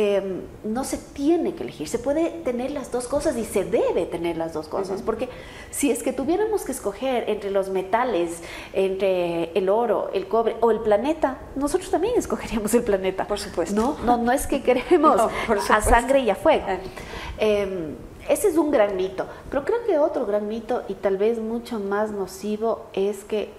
Em, 0.00 0.42
no 0.62 0.84
se 0.84 0.96
tiene 0.96 1.56
que 1.56 1.64
elegir, 1.64 1.88
se 1.88 1.98
puede 1.98 2.30
tener 2.30 2.70
las 2.70 2.92
dos 2.92 3.08
cosas 3.08 3.36
y 3.36 3.44
se 3.44 3.64
debe 3.64 4.06
tener 4.06 4.36
las 4.36 4.52
dos 4.52 4.68
cosas, 4.68 5.02
porque 5.02 5.28
si 5.72 5.90
es 5.90 6.04
que 6.04 6.12
tuviéramos 6.12 6.62
que 6.62 6.70
escoger 6.70 7.28
entre 7.28 7.50
los 7.50 7.68
metales, 7.70 8.40
entre 8.74 9.50
el 9.58 9.68
oro, 9.68 10.10
el 10.14 10.28
cobre 10.28 10.54
o 10.60 10.70
el 10.70 10.78
planeta, 10.78 11.38
nosotros 11.56 11.90
también 11.90 12.14
escogeríamos 12.16 12.72
el 12.74 12.84
planeta. 12.84 13.26
Por 13.26 13.40
supuesto. 13.40 13.74
No, 13.74 13.96
no, 14.04 14.22
no 14.22 14.30
es 14.30 14.46
que 14.46 14.62
queremos 14.62 15.20
a 15.68 15.80
sangre 15.80 16.20
y 16.20 16.30
a 16.30 16.36
fuego. 16.36 16.64
Eh, 17.38 17.96
ese 18.28 18.46
es 18.46 18.56
un 18.56 18.70
gran 18.70 18.94
mito, 18.94 19.26
pero 19.50 19.64
creo 19.64 19.84
que 19.84 19.98
otro 19.98 20.26
gran 20.26 20.46
mito 20.46 20.84
y 20.86 20.94
tal 20.94 21.16
vez 21.16 21.40
mucho 21.40 21.80
más 21.80 22.12
nocivo 22.12 22.86
es 22.92 23.24
que 23.24 23.50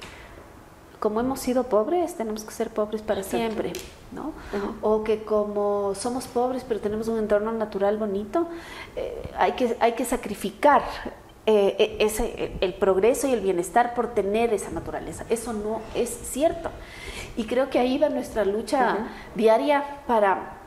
como 1.01 1.19
hemos 1.19 1.39
sido 1.39 1.63
pobres, 1.63 2.15
tenemos 2.15 2.43
que 2.43 2.51
ser 2.51 2.69
pobres 2.69 3.01
para 3.01 3.23
siempre, 3.23 3.73
¿no? 4.11 4.33
O 4.81 5.03
que 5.03 5.23
como 5.23 5.93
somos 5.95 6.27
pobres 6.27 6.65
pero 6.67 6.79
tenemos 6.79 7.07
un 7.07 7.19
entorno 7.19 7.51
natural 7.51 7.97
bonito, 7.97 8.47
eh, 8.95 9.31
hay, 9.37 9.53
que, 9.53 9.77
hay 9.79 9.93
que 9.93 10.05
sacrificar 10.05 10.81
eh, 11.45 11.75
e, 11.99 12.05
ese, 12.05 12.53
el 12.61 12.73
progreso 12.73 13.27
y 13.27 13.33
el 13.33 13.41
bienestar 13.41 13.93
por 13.93 14.13
tener 14.13 14.53
esa 14.53 14.71
naturaleza. 14.71 15.25
Eso 15.29 15.53
no 15.53 15.81
es 15.95 16.09
cierto. 16.09 16.69
Y 17.37 17.45
creo 17.45 17.69
que 17.69 17.79
ahí 17.79 17.97
va 17.97 18.09
nuestra 18.09 18.43
lucha 18.45 19.07
diaria 19.35 20.01
para 20.07 20.59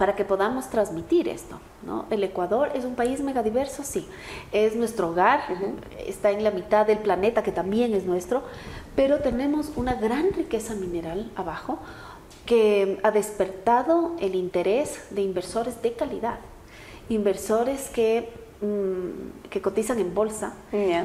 para 0.00 0.16
que 0.16 0.24
podamos 0.24 0.70
transmitir 0.70 1.28
esto. 1.28 1.60
¿no? 1.82 2.06
El 2.08 2.24
Ecuador 2.24 2.70
es 2.74 2.86
un 2.86 2.94
país 2.94 3.20
megadiverso, 3.20 3.84
sí, 3.84 4.08
es 4.50 4.74
nuestro 4.74 5.10
hogar, 5.10 5.42
está 6.06 6.30
en 6.30 6.42
la 6.42 6.50
mitad 6.50 6.86
del 6.86 7.00
planeta 7.00 7.42
que 7.42 7.52
también 7.52 7.92
es 7.92 8.06
nuestro, 8.06 8.42
pero 9.00 9.20
tenemos 9.20 9.72
una 9.76 9.94
gran 9.94 10.30
riqueza 10.30 10.74
mineral 10.74 11.30
abajo 11.34 11.78
que 12.44 13.00
ha 13.02 13.10
despertado 13.10 14.14
el 14.20 14.34
interés 14.34 15.06
de 15.08 15.22
inversores 15.22 15.80
de 15.80 15.94
calidad, 15.94 16.38
inversores 17.08 17.88
que, 17.88 18.28
mm, 18.60 19.48
que 19.48 19.62
cotizan 19.62 20.00
en 20.00 20.12
bolsa 20.14 20.52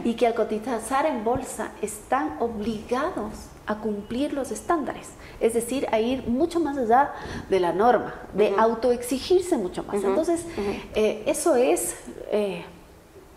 y 0.03 0.15
que 0.15 0.27
al 0.27 0.33
cotizar 0.33 1.05
en 1.05 1.23
bolsa 1.23 1.71
están 1.81 2.35
obligados 2.41 3.47
a 3.65 3.77
cumplir 3.77 4.33
los 4.33 4.51
estándares, 4.51 5.11
es 5.39 5.53
decir, 5.53 5.87
a 5.89 6.01
ir 6.01 6.27
mucho 6.27 6.59
más 6.59 6.77
allá 6.77 7.13
de 7.49 7.61
la 7.61 7.71
norma, 7.71 8.13
de 8.33 8.53
autoexigirse 8.57 9.55
mucho 9.55 9.83
más. 9.83 10.03
Entonces, 10.03 10.45
eh, 10.95 11.23
eso 11.27 11.55
es... 11.55 11.95
Eh, 12.29 12.65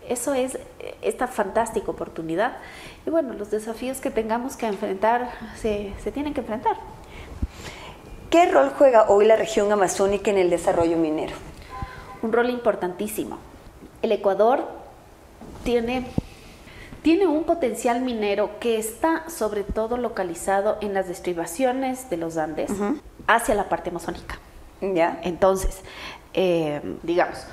eso 0.09 0.33
es 0.33 0.57
esta 1.03 1.27
fantástica 1.27 1.91
oportunidad. 1.91 2.57
Y 3.05 3.09
bueno, 3.09 3.33
los 3.33 3.51
desafíos 3.51 3.99
que 3.99 4.11
tengamos 4.11 4.55
que 4.55 4.67
enfrentar 4.67 5.31
se, 5.55 5.93
se, 6.03 6.11
tienen 6.11 6.33
que 6.33 6.41
enfrentar. 6.41 6.77
¿Qué 8.29 8.51
rol 8.51 8.71
juega 8.77 9.09
hoy 9.09 9.25
la 9.25 9.35
región 9.35 9.71
amazónica 9.71 10.29
en 10.29 10.37
el 10.37 10.49
desarrollo 10.49 10.97
minero? 10.97 11.35
Un 12.21 12.31
rol 12.31 12.49
importantísimo. 12.49 13.37
El 14.01 14.11
Ecuador 14.11 14.67
tiene 15.63 16.05
tiene 17.01 17.27
un 17.27 17.45
potencial 17.45 18.01
minero 18.01 18.59
que 18.59 18.77
está 18.77 19.29
sobre 19.29 19.63
todo 19.63 19.97
localizado 19.97 20.77
en 20.81 20.93
las 20.93 21.09
estribaciones 21.09 22.09
de 22.09 22.17
los 22.17 22.37
Andes 22.37 22.71
hacia 23.25 23.55
la 23.55 23.69
parte 23.69 23.89
amazónica. 23.89 24.37
¿Ya? 24.81 25.19
Entonces, 25.23 25.81
eh, 26.33 26.81
digamos, 27.03 27.45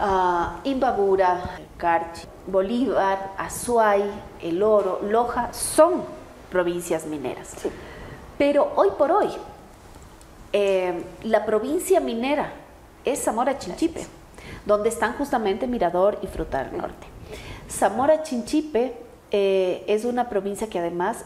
uh, 0.00 0.66
Imbabura, 0.68 1.58
Carchi, 1.76 2.26
Bolívar, 2.50 3.32
Azuay, 3.38 4.02
El 4.42 4.62
Oro, 4.62 5.00
Loja 5.02 5.52
son 5.52 6.02
provincias 6.50 7.06
mineras. 7.06 7.54
Pero 8.38 8.72
hoy 8.76 8.88
por 8.96 9.12
hoy, 9.12 9.28
eh, 10.52 11.04
la 11.22 11.44
provincia 11.44 12.00
minera 12.00 12.52
es 13.04 13.22
Zamora 13.22 13.58
Chinchipe, 13.58 14.06
donde 14.66 14.88
están 14.88 15.14
justamente 15.14 15.66
Mirador 15.66 16.18
y 16.22 16.26
Fruta 16.26 16.64
del 16.64 16.76
Norte. 16.76 17.06
Zamora 17.70 18.22
Chinchipe 18.22 18.96
eh, 19.30 19.84
es 19.86 20.04
una 20.04 20.28
provincia 20.28 20.68
que 20.68 20.78
además 20.78 21.24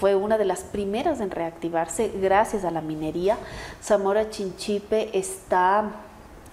fue 0.00 0.14
una 0.14 0.38
de 0.38 0.46
las 0.46 0.60
primeras 0.60 1.20
en 1.20 1.30
reactivarse 1.30 2.10
gracias 2.20 2.64
a 2.64 2.70
la 2.70 2.80
minería. 2.80 3.36
Zamora 3.82 4.30
Chinchipe 4.30 5.16
está 5.16 5.90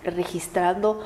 registrando 0.03 1.01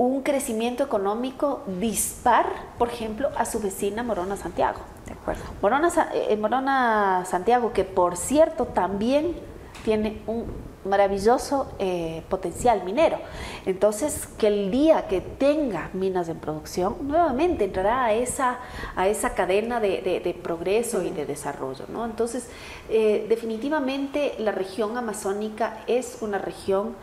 un 0.00 0.22
crecimiento 0.22 0.82
económico 0.82 1.62
dispar, 1.78 2.46
por 2.78 2.88
ejemplo, 2.88 3.28
a 3.36 3.44
su 3.44 3.60
vecina 3.60 4.02
Morona 4.02 4.34
Santiago. 4.34 4.78
De 5.04 5.12
acuerdo. 5.12 5.42
Morona, 5.60 5.90
eh, 6.14 6.34
Morona 6.38 7.26
Santiago, 7.26 7.74
que 7.74 7.84
por 7.84 8.16
cierto 8.16 8.64
también 8.64 9.36
tiene 9.84 10.22
un 10.26 10.46
maravilloso 10.86 11.70
eh, 11.78 12.22
potencial 12.30 12.82
minero. 12.82 13.18
Entonces, 13.66 14.26
que 14.38 14.46
el 14.46 14.70
día 14.70 15.06
que 15.06 15.20
tenga 15.20 15.90
minas 15.92 16.30
en 16.30 16.38
producción, 16.38 16.96
nuevamente 17.02 17.64
entrará 17.64 18.06
a 18.06 18.14
esa, 18.14 18.58
a 18.96 19.06
esa 19.06 19.34
cadena 19.34 19.80
de, 19.80 20.40
progreso 20.42 21.02
y 21.02 21.10
de 21.10 21.26
desarrollo. 21.26 21.84
¿no? 21.92 22.06
Entonces, 22.06 22.48
eh, 22.88 23.26
definitivamente 23.28 24.34
la 24.38 24.52
región 24.52 24.96
amazónica 24.96 25.84
es 25.86 26.16
una 26.22 26.38
región 26.38 26.96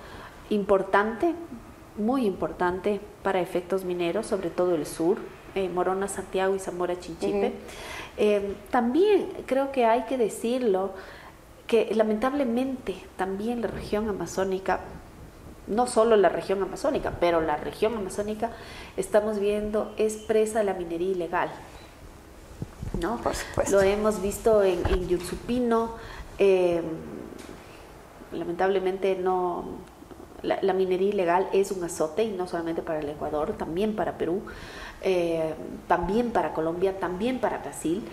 importante, 0.49 1.35
muy 1.97 2.25
importante 2.25 3.01
para 3.23 3.39
efectos 3.41 3.83
mineros, 3.83 4.27
sobre 4.27 4.49
todo 4.49 4.75
el 4.75 4.85
sur, 4.85 5.17
eh, 5.55 5.69
Morona, 5.69 6.07
Santiago 6.07 6.55
y 6.55 6.59
Zamora, 6.59 6.99
Chinchipe. 6.99 7.53
también 8.71 9.29
creo 9.45 9.71
que 9.71 9.85
hay 9.85 10.03
que 10.03 10.17
decirlo, 10.17 10.91
que 11.67 11.93
lamentablemente 11.93 12.95
también 13.17 13.61
la 13.61 13.67
región 13.67 14.07
amazónica, 14.09 14.79
no 15.67 15.85
solo 15.85 16.15
la 16.15 16.29
región 16.29 16.63
amazónica, 16.63 17.13
pero 17.19 17.41
la 17.41 17.57
región 17.57 17.95
amazónica, 17.95 18.51
estamos 18.95 19.39
viendo 19.39 19.93
es 19.97 20.15
presa 20.15 20.59
de 20.59 20.65
la 20.65 20.73
minería 20.73 21.11
ilegal. 21.11 21.49
¿no? 22.99 23.17
Por 23.17 23.35
supuesto. 23.35 23.75
Lo 23.75 23.81
hemos 23.81 24.21
visto 24.21 24.63
en, 24.63 24.85
en 24.87 25.07
Yutsupino, 25.07 25.95
eh, 26.39 26.81
lamentablemente 28.31 29.15
no, 29.15 29.65
La, 30.43 30.73
minería 30.73 31.09
ilegal 31.09 31.47
es 31.51 31.71
un 31.71 31.83
azote 31.83 32.23
y 32.23 32.29
no 32.29 32.47
solamente 32.47 32.81
para 32.81 32.99
el 32.99 33.09
Ecuador, 33.09 33.53
también 33.57 33.95
para 33.95 34.17
Perú, 34.17 34.41
eh, 35.01 35.53
también 35.87 36.31
para 36.31 36.53
Colombia, 36.53 36.99
también 36.99 37.39
para 37.39 37.57
Brasil. 37.57 38.03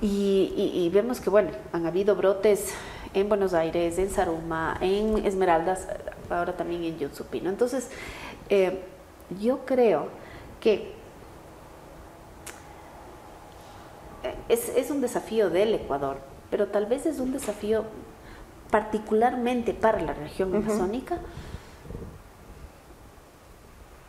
Y, 0.00 0.90
vemos 0.92 1.20
que, 1.20 1.30
bueno, 1.30 1.50
han 1.72 1.86
habido 1.86 2.16
brotes 2.16 2.74
en 3.14 3.28
Buenos 3.28 3.54
Aires, 3.54 3.98
en 3.98 4.10
Saruma, 4.10 4.76
en 4.80 5.24
Esmeraldas, 5.24 5.86
ahora 6.28 6.56
también 6.56 6.82
en 6.84 6.98
Yutsupino. 6.98 7.48
Entonces, 7.48 7.88
eh, 8.48 8.80
yo 9.40 9.60
creo 9.64 10.08
que 10.60 10.92
es, 14.48 14.68
es 14.70 14.90
un 14.90 15.00
desafío 15.00 15.50
del 15.50 15.74
Ecuador, 15.74 16.18
pero 16.50 16.66
tal 16.66 16.86
vez 16.86 17.06
es 17.06 17.18
un 17.18 17.32
desafío 17.32 17.84
particularmente 18.72 19.74
para 19.74 20.00
la 20.00 20.14
región 20.14 20.56
amazónica, 20.56 21.18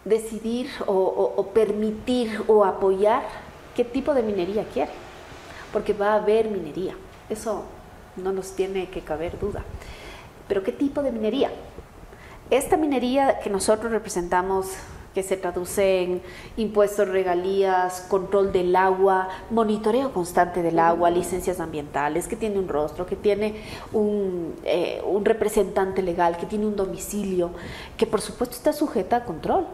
decidir 0.05 0.69
o, 0.85 1.47
permitir 1.53 2.43
o 2.47 2.65
apoyar 2.65 3.23
qué 3.75 3.83
tipo 3.83 4.13
de 4.13 4.23
minería 4.23 4.65
quiere, 4.65 4.91
porque 5.71 5.93
va 5.93 6.13
a 6.13 6.15
haber 6.15 6.49
minería, 6.49 6.95
eso 7.29 7.63
no 8.17 8.31
nos 8.31 8.51
tiene 8.51 8.89
que 8.89 9.01
caber 9.01 9.39
duda. 9.39 9.63
Pero 10.47 10.61
¿qué 10.63 10.71
tipo 10.71 11.01
de 11.01 11.11
minería? 11.11 11.51
Esta 12.49 12.77
minería 12.77 13.39
que 13.39 13.49
nosotros 13.49 13.91
representamos 13.91 14.67
que 15.15 15.23
se 15.23 15.37
traduce 15.37 16.01
en 16.01 16.21
impuestos, 16.57 17.07
regalías, 17.07 18.01
control 18.09 18.51
del 18.51 18.75
agua, 18.75 19.29
monitoreo 19.51 20.11
constante 20.11 20.63
del 20.63 20.79
agua, 20.79 21.11
licencias 21.11 21.59
ambientales, 21.59 22.27
que 22.27 22.35
tiene 22.35 22.57
un 22.57 22.67
rostro, 22.67 23.05
que 23.05 23.15
tiene 23.15 23.61
un, 23.93 24.55
eh, 24.63 25.01
un 25.05 25.23
representante 25.23 26.01
legal, 26.01 26.35
que 26.37 26.47
tiene 26.47 26.65
un 26.65 26.75
domicilio, 26.75 27.51
que 27.95 28.07
por 28.07 28.21
supuesto 28.21 28.55
está 28.55 28.73
sujeta 28.73 29.17
a 29.17 29.23
control 29.23 29.67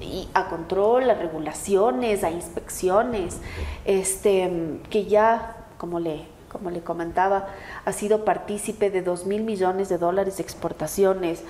y 0.00 0.28
a 0.34 0.48
control, 0.48 1.08
a 1.10 1.14
regulaciones, 1.14 2.24
a 2.24 2.30
inspecciones, 2.30 3.38
este, 3.84 4.80
que 4.90 5.06
ya, 5.06 5.56
como 5.78 6.00
le, 6.00 6.26
como 6.50 6.70
le 6.70 6.80
comentaba, 6.80 7.48
ha 7.84 7.92
sido 7.92 8.24
partícipe 8.24 8.90
de 8.90 9.02
2 9.02 9.26
mil 9.26 9.42
millones 9.42 9.88
de 9.88 9.98
dólares 9.98 10.36
de 10.36 10.42
exportaciones, 10.42 11.42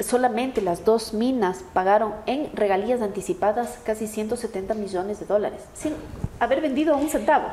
solamente 0.00 0.62
las 0.62 0.84
dos 0.84 1.12
minas 1.12 1.62
pagaron 1.72 2.14
en 2.26 2.50
regalías 2.54 3.02
anticipadas 3.02 3.78
casi 3.84 4.06
170 4.06 4.74
millones 4.74 5.20
de 5.20 5.26
dólares, 5.26 5.60
sin 5.74 5.94
haber 6.38 6.60
vendido 6.60 6.96
un 6.96 7.08
centavo. 7.08 7.48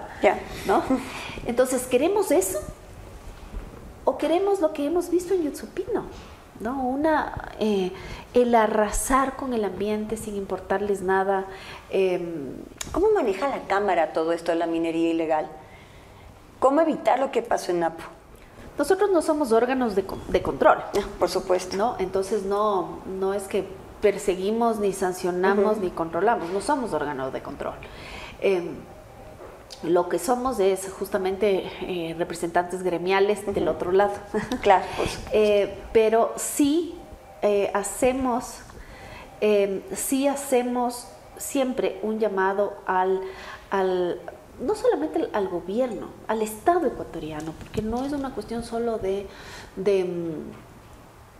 ¿no? 0.65 0.83
Entonces, 1.45 1.83
¿queremos 1.87 2.31
eso? 2.31 2.59
¿O 4.05 4.17
queremos 4.17 4.61
lo 4.61 4.71
que 4.71 4.85
hemos 4.85 5.09
visto 5.09 5.33
en 5.33 5.43
Yutsupino? 5.43 6.05
¿No? 6.59 6.83
Una, 6.83 7.53
eh, 7.59 7.91
el 8.33 8.53
arrasar 8.55 9.35
con 9.35 9.53
el 9.53 9.63
ambiente 9.63 10.17
sin 10.17 10.35
importarles 10.35 11.01
nada. 11.01 11.45
Em, 11.89 12.53
¿Cómo 12.91 13.07
maneja 13.11 13.47
la 13.47 13.61
Cámara 13.67 14.13
todo 14.13 14.31
esto 14.31 14.51
de 14.51 14.57
la 14.57 14.67
minería 14.67 15.09
ilegal? 15.09 15.47
¿Cómo 16.59 16.81
evitar 16.81 17.19
lo 17.19 17.31
que 17.31 17.41
pasó 17.41 17.71
en 17.71 17.81
Napo? 17.81 18.03
Nosotros 18.77 19.09
no 19.11 19.21
somos 19.21 19.51
órganos 19.51 19.95
de, 19.95 20.03
control. 20.03 20.77
Ah, 20.77 21.05
por 21.17 21.29
supuesto. 21.29 21.77
¿no? 21.77 21.95
Entonces 21.99 22.43
no, 22.43 22.99
no 23.19 23.33
es 23.33 23.43
que 23.43 23.67
perseguimos, 24.01 24.79
ni 24.79 24.93
sancionamos, 24.93 25.77
ni 25.79 25.89
controlamos. 25.89 26.49
No 26.51 26.61
somos 26.61 26.93
órganos 26.93 27.33
de 27.33 27.41
control. 27.41 27.75
Em, 28.39 28.75
lo 29.83 30.09
que 30.09 30.19
somos 30.19 30.59
es 30.59 30.91
justamente 30.91 31.69
eh, 31.81 32.15
representantes 32.17 32.83
gremiales 32.83 33.45
del 33.53 33.67
otro 33.67 33.91
lado. 33.91 34.13
Claro. 34.61 34.85
eh, 35.31 35.77
pero 35.93 36.33
sí 36.35 36.95
eh, 37.41 37.71
hacemos, 37.73 38.59
em, 39.41 39.81
sí 39.93 40.27
hacemos 40.27 41.07
siempre 41.37 41.99
un 42.01 42.19
llamado 42.19 42.73
al, 42.85 43.21
al 43.69 44.19
no 44.59 44.75
solamente 44.75 45.29
al 45.33 45.47
gobierno, 45.47 46.07
al 46.27 46.41
Estado 46.41 46.87
ecuatoriano, 46.87 47.53
porque 47.59 47.81
no 47.81 48.05
es 48.05 48.11
una 48.11 48.33
cuestión 48.33 48.63
solo 48.63 48.97
de, 48.97 49.27
de, 49.75 50.33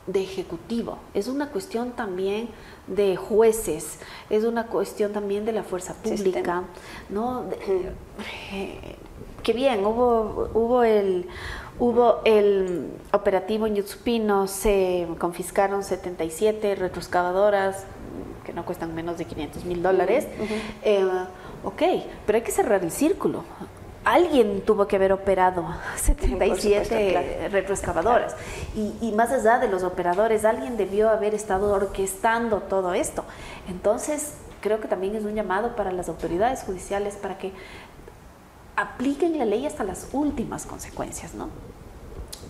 mm, 0.08 0.18
ejecutivo, 0.18 0.98
es 1.14 1.28
una 1.28 1.50
cuestión 1.50 1.92
también 1.92 2.50
de 2.88 3.16
jueces, 3.16 4.00
es 4.30 4.44
una 4.44 4.68
cuestión 4.68 5.14
también 5.14 5.46
de 5.46 5.52
la 5.52 5.64
fuerza 5.64 5.94
pública, 5.94 6.64
¿no? 7.10 7.46
Eh, 8.52 8.96
qué 9.44 9.54
bien, 9.54 9.86
hubo, 9.86 10.50
hubo 10.54 10.84
el 10.84 11.28
hubo 11.80 12.22
el 12.26 12.88
operativo 13.14 13.68
en 13.68 13.76
Yutsupino, 13.76 14.48
se 14.48 15.08
confiscaron 15.20 15.84
77 15.84 16.76
retroexcavadoras 16.76 17.86
que 18.44 18.54
no 18.54 18.66
cuestan 18.66 18.96
menos 18.96 19.18
de 19.18 19.26
500 19.26 19.66
mil 19.66 19.84
dólares. 19.84 20.28
Ok, 21.64 21.82
pero 22.26 22.38
hay 22.38 22.44
que 22.44 22.52
cerrar 22.52 22.84
el 22.84 22.92
círculo. 22.92 23.44
Alguien 24.08 24.62
tuvo 24.62 24.88
que 24.88 24.96
haber 24.96 25.12
operado 25.12 25.66
77 25.98 27.50
retroexcavadoras. 27.52 28.38
Y, 28.74 28.94
y, 29.02 29.12
más 29.12 29.32
allá 29.34 29.60
de 29.60 29.68
los 29.68 29.84
operadores, 29.84 30.46
alguien 30.46 30.78
debió 30.78 31.10
haber 31.10 31.36
estado 31.36 31.74
orquestando 31.74 32.62
todo 32.62 32.94
esto. 32.94 33.26
Entonces, 33.68 34.36
creo 34.62 34.80
que 34.80 34.88
también 34.88 35.14
es 35.18 35.26
un 35.26 35.36
llamado 35.36 35.76
para 35.76 35.92
las 35.92 36.08
autoridades 36.08 36.64
judiciales 36.64 37.16
para 37.16 37.38
que 37.38 37.52
apliquen 38.78 39.38
la 39.38 39.44
ley 39.44 39.66
hasta 39.66 39.84
las 39.84 40.08
últimas 40.14 40.66
consecuencias, 40.66 41.34
¿no? 41.34 41.50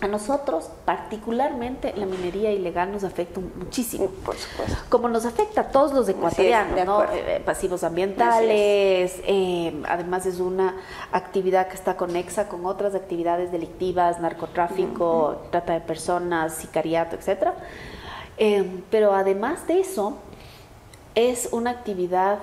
A 0.00 0.06
nosotros, 0.06 0.70
particularmente, 0.84 1.92
la 1.96 2.06
minería 2.06 2.52
ilegal 2.52 2.92
nos 2.92 3.02
afecta 3.02 3.40
muchísimo. 3.40 4.06
Por 4.24 4.36
supuesto. 4.36 4.76
Como 4.88 5.08
nos 5.08 5.24
afecta 5.24 5.62
a 5.62 5.68
todos 5.70 5.92
los 5.92 6.08
ecuatorianos, 6.08 6.84
¿no? 6.86 7.02
Eh, 7.02 7.42
pasivos 7.44 7.82
ambientales, 7.82 9.20
eh, 9.26 9.82
además 9.88 10.24
es 10.26 10.38
una 10.38 10.76
actividad 11.10 11.66
que 11.66 11.74
está 11.74 11.96
conexa 11.96 12.48
con 12.48 12.64
otras 12.64 12.94
actividades 12.94 13.50
delictivas, 13.50 14.20
narcotráfico, 14.20 15.42
trata 15.50 15.72
de 15.72 15.80
personas, 15.80 16.54
sicariato, 16.54 17.16
etc. 17.16 17.48
Eh, 18.36 18.82
pero 18.90 19.14
además 19.14 19.66
de 19.66 19.80
eso, 19.80 20.16
es 21.16 21.48
una 21.50 21.70
actividad 21.70 22.38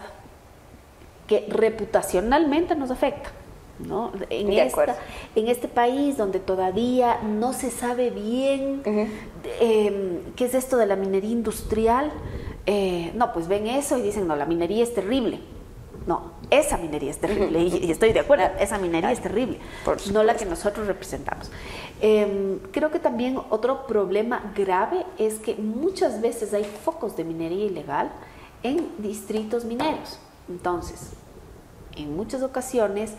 que 1.27 1.47
reputacionalmente 1.49 2.75
nos 2.75 2.91
afecta. 2.91 3.31
¿No? 3.79 4.11
En, 4.29 4.51
en 4.51 5.47
este 5.47 5.67
país 5.67 6.17
donde 6.17 6.39
todavía 6.39 7.19
no 7.21 7.53
se 7.53 7.71
sabe 7.71 8.09
bien 8.09 8.81
em, 9.59 10.33
qué 10.35 10.45
es 10.45 10.53
esto 10.53 10.77
de 10.77 10.85
la 10.85 10.95
minería 10.95 11.31
industrial, 11.31 12.11
eh, 12.65 13.11
no, 13.15 13.33
pues 13.33 13.47
ven 13.47 13.67
eso 13.67 13.97
y 13.97 14.01
dicen, 14.01 14.27
no, 14.27 14.35
la 14.35 14.45
minería 14.45 14.83
es 14.83 14.93
terrible. 14.93 15.39
No, 16.07 16.33
esa 16.51 16.77
minería 16.77 17.09
es 17.09 17.17
terrible 17.17 17.63
y, 17.63 17.89
estoy 17.89 18.13
de 18.13 18.19
acuerdo, 18.19 18.45
esa 18.59 18.77
minería 18.77 19.11
es 19.11 19.21
terrible, 19.21 19.57
no 20.13 20.21
la 20.21 20.35
que 20.35 20.45
nosotros 20.45 20.85
representamos. 20.85 21.49
Em, 21.99 22.59
creo 22.71 22.91
que 22.91 22.99
también 22.99 23.39
otro 23.49 23.87
problema 23.87 24.53
grave 24.55 25.03
es 25.17 25.35
que 25.39 25.55
muchas 25.55 26.21
veces 26.21 26.53
hay 26.53 26.63
focos 26.63 27.17
de 27.17 27.23
minería 27.23 27.65
ilegal 27.65 28.11
en 28.61 28.91
distritos 28.99 29.65
mineros. 29.65 30.19
Entonces, 30.47 31.13
en 31.95 32.15
muchas 32.15 32.43
ocasiones 32.43 33.11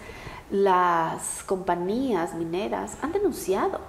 las 0.51 1.43
compañías 1.45 2.35
mineras 2.35 2.97
han 3.03 3.13
denunciado, 3.13 3.81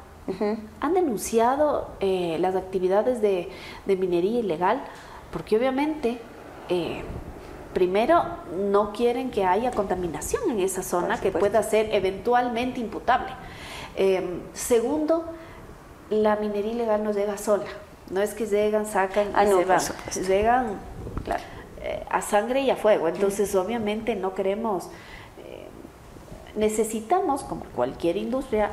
han 0.81 0.93
denunciado 0.93 1.89
eh, 1.99 2.37
las 2.39 2.55
actividades 2.55 3.21
de, 3.21 3.49
minería 3.85 4.39
ilegal, 4.39 4.81
porque 5.31 5.55
obviamente, 5.55 6.19
eh, 6.69 7.03
primero, 7.73 8.23
no 8.69 8.91
quieren 8.91 9.29
que 9.29 9.45
haya 9.45 9.71
contaminación 9.71 10.49
en 10.49 10.59
esa 10.59 10.83
zona 10.83 11.19
que 11.21 11.31
pueda 11.31 11.63
ser 11.63 11.93
eventualmente 11.93 12.79
imputable. 12.79 13.29
Eh, 13.95 14.41
segundo, 14.53 15.25
la 16.09 16.35
minería 16.35 16.73
ilegal 16.73 17.03
no 17.03 17.11
llega 17.13 17.37
sola, 17.37 17.65
no 18.09 18.21
es 18.21 18.33
que 18.33 18.47
llegan, 18.47 18.85
sacan 18.85 19.27
ah, 19.33 19.45
y 19.45 19.47
se 19.47 19.65
van, 19.65 19.81
llegan 20.27 20.79
a 22.09 22.21
sangre 22.21 22.61
y 22.61 22.69
a 22.69 22.75
fuego, 22.75 23.07
entonces 23.07 23.53
obviamente 23.55 24.15
no 24.15 24.33
queremos 24.33 24.89
necesitamos, 26.57 27.43
como 27.43 27.63
cualquier 27.75 28.17
industria, 28.17 28.71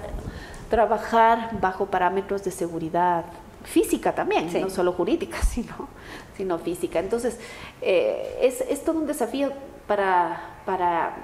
trabajar 0.70 1.60
bajo 1.60 1.86
parámetros 1.86 2.42
de 2.42 2.50
seguridad 2.50 3.26
física 3.62 4.14
también, 4.14 4.50
no 4.60 4.70
solo 4.70 4.92
jurídica, 4.92 5.40
sino, 5.42 5.88
sino 6.36 6.58
física. 6.58 6.98
Entonces, 6.98 7.38
eh, 7.80 8.38
es, 8.40 8.60
es, 8.62 8.84
todo 8.84 8.98
un 8.98 9.06
desafío 9.06 9.52
para, 9.86 10.58
para 10.66 11.16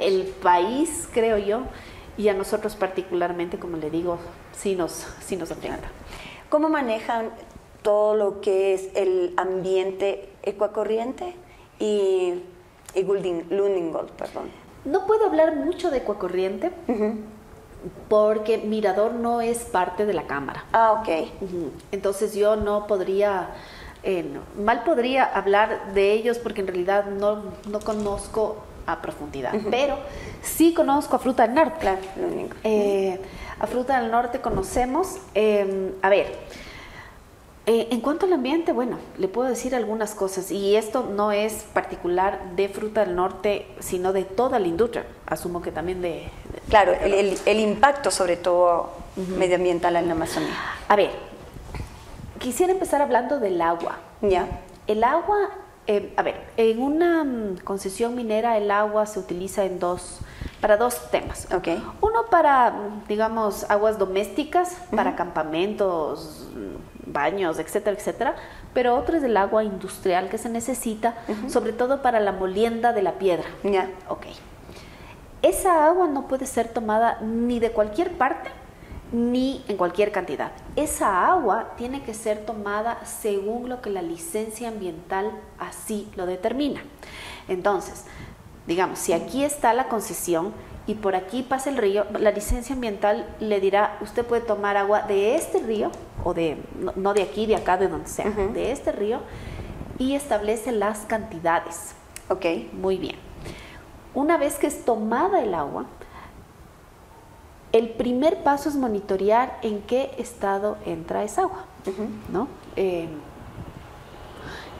el 0.00 0.24
país, 0.42 1.08
creo 1.12 1.38
yo, 1.38 1.62
y 2.16 2.28
a 2.28 2.34
nosotros 2.34 2.76
particularmente, 2.76 3.58
como 3.58 3.76
le 3.76 3.90
digo, 3.90 4.18
sí 4.52 4.74
nos, 4.74 5.06
sí 5.20 5.36
nos 5.36 5.50
afecta. 5.50 5.88
¿Cómo 6.48 6.68
manejan 6.68 7.30
todo 7.82 8.14
lo 8.14 8.40
que 8.40 8.74
es 8.74 8.88
el 8.94 9.34
ambiente 9.36 10.28
ecuacorriente 10.42 11.34
y, 11.78 12.42
y 12.94 13.02
Lundingold, 13.02 14.10
perdón? 14.12 14.65
No 14.86 15.06
puedo 15.06 15.26
hablar 15.26 15.56
mucho 15.56 15.90
de 15.90 15.98
Ecuacorriente 15.98 16.72
porque 18.08 18.58
Mirador 18.58 19.12
no 19.12 19.40
es 19.40 19.58
parte 19.58 20.06
de 20.06 20.14
la 20.14 20.22
Cámara. 20.22 20.64
Ah, 20.72 20.92
ok. 20.92 21.28
Entonces 21.92 22.34
yo 22.34 22.56
no 22.56 22.86
podría 22.86 23.50
eh, 24.08 24.24
mal 24.56 24.84
podría 24.84 25.24
hablar 25.24 25.92
de 25.92 26.12
ellos 26.12 26.38
porque 26.38 26.60
en 26.60 26.68
realidad 26.68 27.06
no, 27.06 27.42
no 27.68 27.80
conozco 27.80 28.58
a 28.86 29.02
profundidad, 29.02 29.52
pero 29.68 29.98
sí 30.42 30.72
conozco 30.72 31.16
a 31.16 31.18
Fruta 31.18 31.44
del 31.44 31.56
Norte. 31.56 31.80
Claro, 31.80 31.98
lo 32.16 32.28
único. 32.28 32.56
Eh, 32.62 33.20
a 33.58 33.66
Fruta 33.66 34.00
del 34.00 34.12
Norte 34.12 34.40
conocemos, 34.40 35.16
eh, 35.34 35.92
a 36.02 36.08
ver, 36.08 36.36
eh, 37.66 37.88
en 37.90 38.00
cuanto 38.00 38.26
al 38.26 38.32
ambiente, 38.32 38.72
bueno, 38.72 38.98
le 39.18 39.26
puedo 39.28 39.48
decir 39.48 39.74
algunas 39.74 40.14
cosas 40.14 40.50
y 40.52 40.76
esto 40.76 41.02
no 41.02 41.32
es 41.32 41.64
particular 41.72 42.40
de 42.56 42.68
Fruta 42.68 43.04
del 43.04 43.16
Norte, 43.16 43.66
sino 43.80 44.12
de 44.12 44.24
toda 44.24 44.58
la 44.60 44.68
industria, 44.68 45.04
asumo 45.26 45.60
que 45.62 45.72
también 45.72 46.00
de... 46.00 46.08
de- 46.08 46.60
Claro, 46.68 46.92
el, 46.92 47.12
el- 47.12 47.38
el 47.44 47.60
impacto 47.60 48.10
sobre 48.10 48.36
todo 48.36 48.90
medioambiental 49.36 49.96
en 49.96 50.06
la 50.06 50.12
Amazonía. 50.12 50.54
A 50.88 50.94
ver, 50.96 51.10
quisiera 52.38 52.72
empezar 52.72 53.02
hablando 53.02 53.40
del 53.40 53.60
agua. 53.60 53.96
Ya. 54.20 54.46
El 54.86 55.02
agua, 55.04 55.36
eh, 55.86 56.12
a 56.16 56.22
ver, 56.22 56.36
en 56.56 56.80
una 56.82 57.24
mm, 57.24 57.58
concesión 57.64 58.14
minera 58.14 58.56
el 58.58 58.70
agua 58.70 59.06
se 59.06 59.18
utiliza 59.18 59.64
en 59.64 59.78
dos, 59.78 60.20
para 60.60 60.76
dos 60.76 61.10
temas. 61.10 61.48
Ok. 61.52 61.68
Uno 62.00 62.26
para, 62.30 62.72
digamos, 63.08 63.64
aguas 63.70 63.98
domésticas, 63.98 64.76
para 64.94 65.16
campamentos, 65.16 66.46
baños, 67.06 67.58
etcétera, 67.58 67.96
etcétera. 67.96 68.34
Pero 68.74 68.96
otro 68.96 69.16
es 69.16 69.22
el 69.22 69.36
agua 69.36 69.64
industrial 69.64 70.28
que 70.28 70.38
se 70.38 70.48
necesita, 70.48 71.14
sobre 71.48 71.72
todo 71.72 72.02
para 72.02 72.20
la 72.20 72.32
molienda 72.32 72.92
de 72.92 73.02
la 73.02 73.12
piedra. 73.12 73.46
Ya. 73.62 73.88
Ok. 74.08 74.26
Esa 75.42 75.86
agua 75.86 76.08
no 76.08 76.26
puede 76.26 76.46
ser 76.46 76.68
tomada 76.68 77.20
ni 77.20 77.60
de 77.60 77.70
cualquier 77.70 78.12
parte 78.12 78.50
ni 79.12 79.64
en 79.68 79.76
cualquier 79.76 80.10
cantidad. 80.10 80.50
Esa 80.74 81.28
agua 81.28 81.74
tiene 81.76 82.02
que 82.02 82.14
ser 82.14 82.44
tomada 82.44 82.98
según 83.04 83.68
lo 83.68 83.80
que 83.80 83.90
la 83.90 84.02
licencia 84.02 84.68
ambiental 84.68 85.30
así 85.58 86.10
lo 86.16 86.26
determina. 86.26 86.82
Entonces, 87.48 88.04
digamos, 88.66 88.98
si 88.98 89.12
aquí 89.12 89.44
está 89.44 89.72
la 89.72 89.88
concesión 89.88 90.52
y 90.86 90.94
por 90.94 91.16
aquí 91.16 91.42
pasa 91.42 91.70
el 91.70 91.76
río, 91.76 92.06
la 92.18 92.30
licencia 92.30 92.74
ambiental 92.74 93.26
le 93.40 93.60
dirá, 93.60 93.98
usted 94.00 94.24
puede 94.24 94.42
tomar 94.42 94.76
agua 94.76 95.02
de 95.02 95.34
este 95.34 95.58
río, 95.58 95.90
o 96.22 96.32
de, 96.32 96.58
no, 96.78 96.92
no 96.94 97.12
de 97.12 97.22
aquí, 97.22 97.46
de 97.46 97.56
acá, 97.56 97.76
de 97.76 97.88
donde 97.88 98.08
sea, 98.08 98.30
de 98.30 98.70
este 98.70 98.92
río, 98.92 99.20
y 99.98 100.14
establece 100.14 100.72
las 100.72 101.00
cantidades. 101.00 101.94
Ok. 102.28 102.44
Muy 102.72 102.98
bien. 102.98 103.16
Una 104.14 104.36
vez 104.36 104.56
que 104.56 104.66
es 104.66 104.84
tomada 104.84 105.42
el 105.42 105.54
agua, 105.54 105.86
el 107.72 107.90
primer 107.90 108.42
paso 108.42 108.68
es 108.68 108.76
monitorear 108.76 109.58
en 109.62 109.82
qué 109.82 110.14
estado 110.18 110.78
entra 110.86 111.24
esa 111.24 111.42
agua. 111.42 111.64
¿no? 112.32 112.48
Eh, 112.76 113.08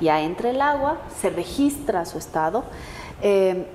ya 0.00 0.20
entra 0.20 0.50
el 0.50 0.60
agua, 0.60 0.98
se 1.20 1.30
registra 1.30 2.04
su 2.04 2.18
estado. 2.18 2.64
eh, 3.22 3.66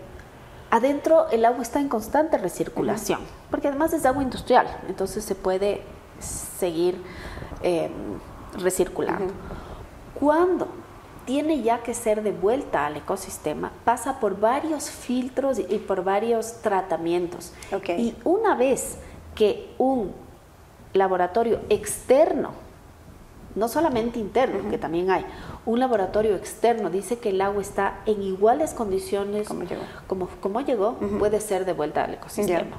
adentro 0.72 1.30
el 1.30 1.46
agua 1.46 1.62
está 1.62 1.80
en 1.80 1.90
constante 1.90 2.38
recirculación, 2.38 3.20
porque 3.52 3.68
además 3.68 3.94
es 3.94 4.06
agua 4.06 4.24
industrial, 4.24 4.68
entonces 4.88 5.24
se 5.24 5.36
puede 5.36 5.82
seguir 6.20 7.02
eh, 7.62 7.92
recirculando. 8.58 9.34
Cuando 10.20 10.68
tiene 11.26 11.62
ya 11.62 11.84
que 11.84 11.94
ser 11.94 12.24
devuelta 12.24 12.86
al 12.86 12.98
ecosistema, 12.98 13.72
pasa 13.86 14.20
por 14.20 14.40
varios 14.40 14.90
filtros 14.90 15.60
y 15.60 15.78
por 15.78 16.04
varios 16.04 16.62
tratamientos. 16.62 17.54
Y 17.98 18.16
una 18.24 18.56
vez 18.56 18.98
que 19.36 19.74
un 19.78 20.14
laboratorio 20.94 21.60
externo, 21.70 22.52
no 23.56 23.68
solamente 23.68 24.20
interno, 24.20 24.70
que 24.70 24.78
también 24.78 25.12
hay, 25.12 25.26
un 25.66 25.80
laboratorio 25.80 26.36
externo 26.36 26.90
dice 26.90 27.20
que 27.20 27.30
el 27.30 27.42
agua 27.42 27.62
está 27.62 28.00
en 28.06 28.22
iguales 28.22 28.74
condiciones 28.74 29.48
Como 29.48 29.64
llegó. 29.64 29.82
como, 30.08 30.28
como 30.42 30.62
llegó, 30.62 30.96
puede 31.20 31.40
ser 31.42 31.66
devuelta 31.66 32.04
al 32.04 32.14
ecosistema. 32.16 32.78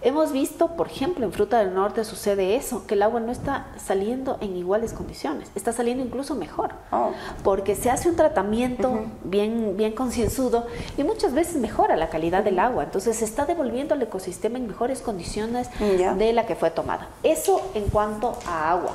Hemos 0.00 0.30
visto, 0.30 0.76
por 0.76 0.86
ejemplo, 0.86 1.24
en 1.26 1.32
Fruta 1.32 1.58
del 1.58 1.74
Norte 1.74 2.04
sucede 2.04 2.54
eso, 2.54 2.86
que 2.86 2.94
el 2.94 3.02
agua 3.02 3.18
no 3.18 3.32
está 3.32 3.66
saliendo 3.84 4.38
en 4.40 4.56
iguales 4.56 4.92
condiciones, 4.92 5.50
está 5.56 5.72
saliendo 5.72 6.04
incluso 6.04 6.36
mejor, 6.36 6.70
Oh. 6.92 7.10
porque 7.42 7.74
se 7.74 7.90
hace 7.90 8.08
un 8.08 8.14
tratamiento 8.14 9.06
bien, 9.24 9.76
bien 9.76 9.90
concienzudo 9.90 10.68
y 10.96 11.02
muchas 11.02 11.34
veces 11.34 11.56
mejora 11.56 11.96
la 11.96 12.10
calidad 12.10 12.44
del 12.44 12.60
agua, 12.60 12.84
entonces 12.84 13.16
se 13.16 13.24
está 13.24 13.44
devolviendo 13.44 13.92
al 13.94 14.00
ecosistema 14.00 14.58
en 14.58 14.68
mejores 14.68 15.00
condiciones 15.02 15.68
de 15.80 16.32
la 16.32 16.46
que 16.46 16.54
fue 16.54 16.70
tomada. 16.70 17.08
Eso 17.24 17.60
en 17.74 17.86
cuanto 17.88 18.38
a 18.46 18.70
agua. 18.70 18.92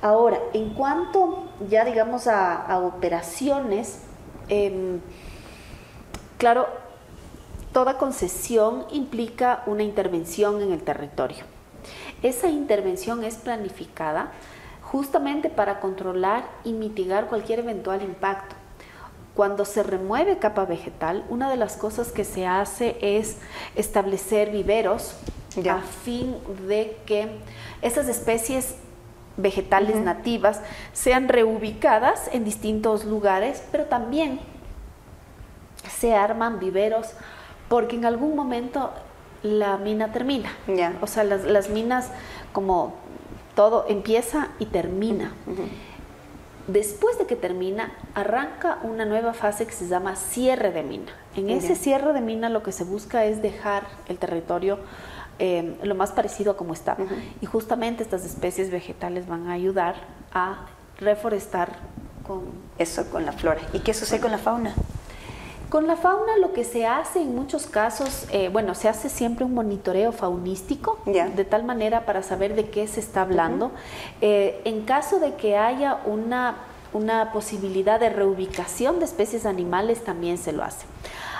Ahora, 0.00 0.38
en 0.52 0.70
cuanto 0.70 1.44
ya 1.68 1.84
digamos 1.84 2.26
a, 2.26 2.54
a 2.54 2.78
operaciones, 2.78 4.00
em, 4.48 5.00
claro, 6.38 6.66
toda 7.72 7.98
concesión 7.98 8.84
implica 8.90 9.62
una 9.66 9.82
intervención 9.82 10.62
en 10.62 10.72
el 10.72 10.82
territorio. 10.82 11.44
Esa 12.22 12.48
intervención 12.48 13.24
es 13.24 13.36
planificada 13.36 14.32
justamente 14.82 15.50
para 15.50 15.80
controlar 15.80 16.44
y 16.64 16.72
mitigar 16.72 17.26
cualquier 17.26 17.60
eventual 17.60 18.02
impacto. 18.02 18.56
Cuando 19.34 19.64
se 19.64 19.82
remueve 19.82 20.38
capa 20.38 20.64
vegetal, 20.64 21.24
una 21.28 21.50
de 21.50 21.56
las 21.56 21.76
cosas 21.76 22.10
que 22.10 22.24
se 22.24 22.46
hace 22.46 22.96
es 23.00 23.36
establecer 23.76 24.50
viveros 24.50 25.14
Ya. 25.56 25.76
a 25.76 25.82
fin 25.82 26.36
de 26.66 26.96
que 27.06 27.38
esas 27.82 28.08
especies 28.08 28.76
vegetales 29.38 29.96
nativas 29.96 30.60
sean 30.92 31.28
reubicadas 31.28 32.28
en 32.32 32.44
distintos 32.44 33.06
lugares, 33.06 33.62
pero 33.72 33.86
también 33.86 34.40
se 35.88 36.14
arman 36.14 36.58
viveros 36.58 37.14
porque 37.68 37.96
en 37.96 38.04
algún 38.04 38.36
momento 38.36 38.90
la 39.42 39.78
mina 39.78 40.12
termina. 40.12 40.50
Ya. 40.66 40.94
O 41.00 41.06
sea, 41.06 41.24
las, 41.24 41.44
las 41.44 41.70
minas, 41.70 42.10
como 42.52 42.94
todo, 43.54 43.86
empieza 43.88 44.48
y 44.58 44.66
termina. 44.66 45.32
Después 46.66 47.18
de 47.18 47.26
que 47.26 47.36
termina, 47.36 47.92
arranca 48.14 48.78
una 48.82 49.04
nueva 49.04 49.32
fase 49.32 49.66
que 49.66 49.72
se 49.72 49.88
llama 49.88 50.16
cierre 50.16 50.70
de 50.70 50.82
mina. 50.82 51.12
En 51.34 51.50
ese 51.50 51.76
cierre 51.76 52.12
de 52.12 52.20
mina 52.20 52.50
lo 52.50 52.62
que 52.62 52.72
se 52.72 52.84
busca 52.84 53.24
es 53.24 53.40
dejar 53.40 53.84
el 54.08 54.18
territorio 54.18 54.78
eh, 55.38 55.76
lo 55.82 55.94
más 55.94 56.12
parecido 56.12 56.52
a 56.52 56.56
como 56.56 56.72
está. 56.72 56.96
Y 57.40 57.46
justamente 57.46 58.02
estas 58.02 58.24
especies 58.24 58.70
vegetales 58.70 59.26
van 59.26 59.48
a 59.48 59.52
ayudar 59.52 59.96
a 60.32 60.66
reforestar 60.98 61.72
con 62.26 62.42
Eso 62.78 63.08
con 63.10 63.24
la 63.24 63.32
flora. 63.32 63.60
¿Y 63.72 63.80
qué 63.80 63.94
sucede 63.94 64.20
con 64.20 64.30
la 64.30 64.38
fauna? 64.38 64.74
con 65.68 65.86
la 65.86 65.96
fauna 65.96 66.36
lo 66.38 66.52
que 66.52 66.64
se 66.64 66.86
hace 66.86 67.20
en 67.20 67.34
muchos 67.34 67.66
casos, 67.66 68.26
eh, 68.32 68.48
bueno, 68.50 68.74
se 68.74 68.88
hace 68.88 69.08
siempre 69.08 69.44
un 69.44 69.54
monitoreo 69.54 70.12
faunístico, 70.12 70.98
de 71.04 71.44
tal 71.44 71.64
manera 71.64 72.06
para 72.06 72.22
saber 72.22 72.54
de 72.54 72.70
qué 72.70 72.86
se 72.86 73.00
está 73.00 73.22
hablando. 73.22 73.70
Eh, 74.20 74.60
en 74.64 74.82
caso 74.82 75.20
de 75.20 75.34
que 75.34 75.58
haya 75.58 76.00
una, 76.06 76.56
una 76.92 77.32
posibilidad 77.32 78.00
de 78.00 78.08
reubicación 78.08 78.98
de 78.98 79.04
especies 79.04 79.44
animales, 79.44 80.04
también 80.04 80.38
se 80.38 80.52
lo 80.52 80.64
hace. 80.64 80.86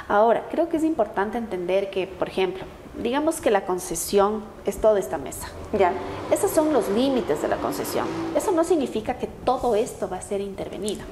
Ahora, 0.09 0.45
creo 0.51 0.69
que 0.69 0.77
es 0.77 0.85
importante 0.85 1.39
entender 1.39 1.91
que, 1.91 2.07
por 2.07 2.29
ejemplo, 2.29 2.65
digamos 3.03 3.41
que 3.41 3.51
la 3.51 3.65
concesión 3.65 4.43
es 4.67 4.79
toda 4.79 4.99
esta 4.99 5.19
mesa. 5.19 5.49
Ya. 5.73 5.93
Esos 6.33 6.51
son 6.51 6.73
los 6.73 6.89
límites 6.89 7.43
de 7.43 7.49
la 7.49 7.57
concesión. 7.57 8.07
Eso 8.37 8.53
no 8.53 8.65
significa 8.65 9.15
que 9.19 9.27
todo 9.27 9.75
esto 9.75 10.09
va 10.09 10.17
a 10.17 10.23
ser 10.23 10.41
intervenido. 10.41 11.03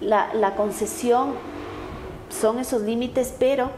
La, 0.00 0.32
la 0.34 0.56
concesión 0.56 1.34
son 2.30 2.58
esos 2.58 2.82
límites, 2.82 3.34
pero 3.38 3.70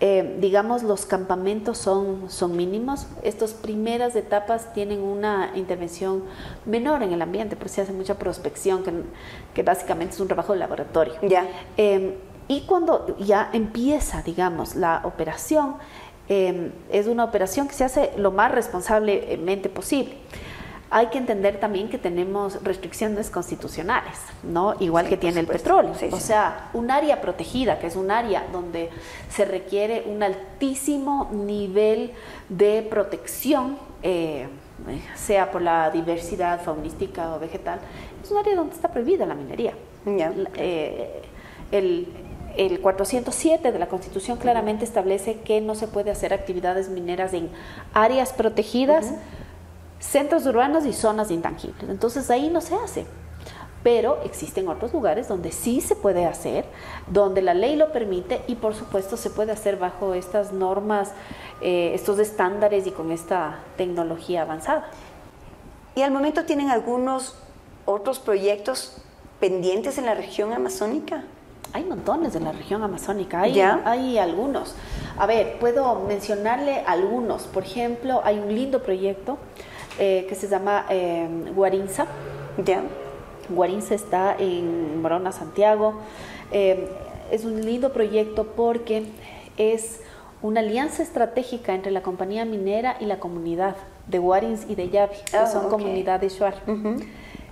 eh, 0.00 0.36
digamos 0.40 0.82
los 0.82 1.06
campamentos 1.06 1.78
son, 1.78 2.28
son 2.28 2.56
mínimos. 2.56 3.06
Estas 3.22 3.52
primeras 3.54 4.14
etapas 4.16 4.72
tienen 4.74 5.00
una 5.00 5.52
intervención 5.54 6.24
menor 6.66 7.02
en 7.02 7.12
el 7.12 7.22
ambiente, 7.22 7.56
porque 7.56 7.70
se 7.70 7.82
hace 7.82 7.92
mucha 7.92 8.16
prospección, 8.18 8.82
que, 8.82 8.92
que 9.54 9.62
básicamente 9.62 10.14
es 10.14 10.20
un 10.20 10.26
trabajo 10.26 10.52
de 10.52 10.58
laboratorio. 10.58 11.14
Ya. 11.22 11.46
Eh, 11.76 12.18
y 12.48 12.60
cuando 12.60 13.16
ya 13.18 13.50
empieza, 13.52 14.22
digamos, 14.22 14.76
la 14.76 15.00
operación, 15.04 15.76
eh, 16.28 16.70
es 16.90 17.06
una 17.06 17.24
operación 17.24 17.68
que 17.68 17.74
se 17.74 17.84
hace 17.84 18.10
lo 18.16 18.30
más 18.32 18.50
responsablemente 18.52 19.68
posible. 19.68 20.14
Hay 20.88 21.08
que 21.08 21.18
entender 21.18 21.58
también 21.58 21.88
que 21.88 21.98
tenemos 21.98 22.62
restricciones 22.62 23.28
constitucionales, 23.28 24.14
¿no? 24.44 24.76
Igual 24.78 25.06
Sí, 25.06 25.10
que 25.10 25.16
tiene 25.16 25.40
el 25.40 25.46
petróleo. 25.46 25.94
Sí, 25.98 26.08
o 26.12 26.16
sí. 26.16 26.22
sea, 26.22 26.70
un 26.74 26.92
área 26.92 27.20
protegida, 27.20 27.80
que 27.80 27.88
es 27.88 27.96
un 27.96 28.12
área 28.12 28.46
donde 28.52 28.90
se 29.28 29.44
requiere 29.44 30.04
un 30.06 30.22
altísimo 30.22 31.28
nivel 31.32 32.12
de 32.48 32.86
protección, 32.88 33.78
eh, 34.02 34.46
sea 35.16 35.50
por 35.50 35.62
la 35.62 35.90
diversidad 35.90 36.62
faunística 36.62 37.34
o 37.34 37.40
vegetal, 37.40 37.80
es 38.22 38.30
un 38.30 38.38
área 38.38 38.54
donde 38.54 38.74
está 38.74 38.88
prohibida 38.88 39.26
la 39.26 39.34
minería. 39.34 39.72
Eh, 40.06 41.22
el, 41.72 42.06
el 42.56 42.80
407 42.80 43.72
de 43.72 43.78
la 43.78 43.88
Constitución 43.88 44.38
claramente 44.38 44.84
establece 44.84 45.40
que 45.40 45.60
no 45.60 45.74
se 45.74 45.88
puede 45.88 46.10
hacer 46.10 46.32
actividades 46.32 46.88
mineras 46.88 47.32
en 47.32 47.50
áreas 47.92 48.32
protegidas, 48.32 49.12
centros 49.98 50.46
urbanos 50.46 50.86
y 50.86 50.92
zonas 50.92 51.30
intangibles. 51.30 51.88
Entonces 51.88 52.30
ahí 52.30 52.48
no 52.48 52.60
se 52.60 52.74
hace. 52.74 53.06
pero 53.82 54.20
existen 54.24 54.66
otros 54.66 54.92
lugares 54.92 55.28
donde 55.28 55.52
sí 55.52 55.80
se 55.80 55.94
puede 55.94 56.24
hacer, 56.26 56.64
donde 57.06 57.40
la 57.40 57.54
ley 57.54 57.76
lo 57.76 57.92
permite 57.92 58.42
y 58.48 58.56
por 58.56 58.74
supuesto 58.74 59.16
se 59.16 59.30
puede 59.30 59.52
hacer 59.52 59.76
bajo 59.76 60.12
estas 60.14 60.52
normas, 60.52 61.12
eh, 61.60 61.92
estos 61.94 62.18
estándares 62.18 62.88
y 62.88 62.90
con 62.90 63.12
esta 63.12 63.60
tecnología 63.76 64.42
avanzada. 64.42 64.90
¿Y 65.94 66.02
al 66.02 66.10
momento 66.10 66.44
tienen 66.44 66.68
algunos 66.68 67.36
otros 67.84 68.18
proyectos 68.18 68.96
pendientes 69.38 69.98
en 69.98 70.06
la 70.06 70.14
región 70.14 70.52
amazónica? 70.52 71.22
Hay 71.76 71.84
montones 71.84 72.34
en 72.34 72.44
la 72.44 72.52
región 72.52 72.82
amazónica, 72.82 73.42
hay, 73.42 73.60
hay 73.60 74.16
algunos. 74.16 74.74
A 75.18 75.26
ver, 75.26 75.58
puedo 75.58 76.06
mencionarle 76.08 76.82
algunos. 76.86 77.42
Por 77.42 77.64
ejemplo, 77.64 78.22
hay 78.24 78.38
un 78.38 78.48
lindo 78.48 78.82
proyecto 78.82 79.36
eh, 79.98 80.24
que 80.26 80.34
se 80.34 80.48
llama 80.48 80.86
eh, 80.88 81.28
Guarinza. 81.54 82.06
Ya. 82.64 82.80
Guarinza 83.50 83.94
está 83.94 84.34
en 84.38 85.02
Morona, 85.02 85.32
Santiago. 85.32 86.00
Eh, 86.50 86.88
es 87.30 87.44
un 87.44 87.60
lindo 87.60 87.92
proyecto 87.92 88.46
porque 88.56 89.04
es 89.58 90.00
una 90.40 90.60
alianza 90.60 91.02
estratégica 91.02 91.74
entre 91.74 91.92
la 91.92 92.00
compañía 92.00 92.46
minera 92.46 92.96
y 93.00 93.04
la 93.04 93.18
comunidad 93.18 93.76
de 94.06 94.18
Guarins 94.18 94.64
y 94.66 94.76
de 94.76 94.88
Yavi, 94.88 95.16
que 95.30 95.36
ah, 95.36 95.46
son 95.46 95.68
comunidades 95.68 96.38
Shuar. 96.38 96.54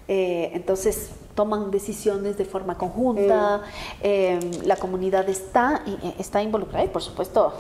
entonces, 0.08 1.10
toman 1.35 1.70
decisiones 1.70 2.37
de 2.37 2.44
forma 2.44 2.77
conjunta, 2.77 3.59
mm. 3.59 3.62
em, 4.03 4.40
la 4.64 4.77
comunidad 4.77 5.29
está, 5.29 5.83
eh, 5.87 6.14
está 6.18 6.42
involucrada 6.42 6.85
y 6.85 6.88
por 6.88 7.03
supuesto 7.03 7.53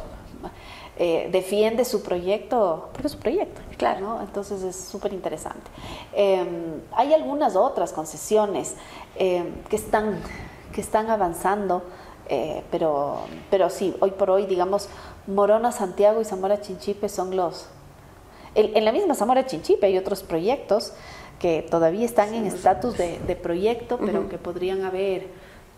eh, 0.96 1.28
defiende 1.32 1.84
su 1.84 2.02
proyecto, 2.02 2.90
porque 2.92 3.08
es 3.08 3.12
su 3.12 3.18
proyecto, 3.18 3.60
claro, 3.76 4.20
entonces 4.20 4.62
es 4.62 4.76
súper 4.76 5.12
interesante. 5.12 5.68
Em, 6.12 6.80
hay 6.92 7.12
algunas 7.12 7.56
otras 7.56 7.92
concesiones 7.92 8.76
em, 9.16 9.54
que, 9.68 9.74
están, 9.74 10.20
que 10.72 10.80
están 10.80 11.10
avanzando, 11.10 11.82
eh, 12.28 12.62
pero, 12.70 13.18
pero 13.50 13.70
sí, 13.70 13.94
hoy 13.98 14.12
por 14.12 14.30
hoy, 14.30 14.46
digamos, 14.46 14.88
Morona, 15.26 15.72
Santiago 15.72 16.20
y 16.20 16.24
Zamora 16.24 16.60
Chinchipe 16.60 17.08
son 17.08 17.34
los... 17.34 17.66
en 18.54 18.84
la 18.84 18.92
misma 18.92 19.16
Zamora 19.16 19.46
Chinchipe 19.46 19.86
hay 19.86 19.98
otros 19.98 20.22
proyectos 20.22 20.92
que 21.38 21.62
todavía 21.62 22.04
están 22.04 22.34
en 22.34 22.46
estatus 22.46 22.96
de, 22.96 23.38
proyecto, 23.42 23.98
pero 23.98 24.28
que 24.28 24.38
podrían 24.38 24.84
haber 24.84 25.26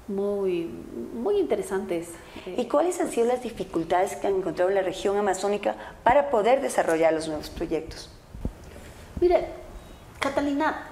muy, 0.09 0.71
muy 1.15 1.39
interesantes. 1.39 2.09
¿Y 2.57 2.67
cuáles 2.67 3.01
han 3.01 3.11
sido 3.11 3.27
las 3.27 3.43
dificultades 3.43 4.17
que 4.17 4.27
han 4.27 4.37
encontrado 4.37 4.71
en 4.71 4.77
la 4.77 4.83
región 4.83 5.17
amazónica 5.17 5.75
para 6.05 6.31
poder 6.31 6.61
desarrollar 6.61 7.13
los 7.13 7.27
nuevos 7.27 7.51
proyectos? 7.51 8.11
Mire, 9.21 9.47
Catalina, 10.21 10.87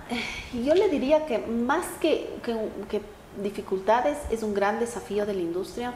yo 0.64 0.74
le 0.74 0.88
diría 0.88 1.26
que 1.26 1.38
más 1.38 1.86
que, 2.00 2.28
que 2.42 3.00
dificultades 3.42 4.18
es 4.30 4.42
un 4.42 4.54
gran 4.54 4.80
desafío 4.80 5.26
de 5.26 5.34
la 5.34 5.40
industria 5.40 5.94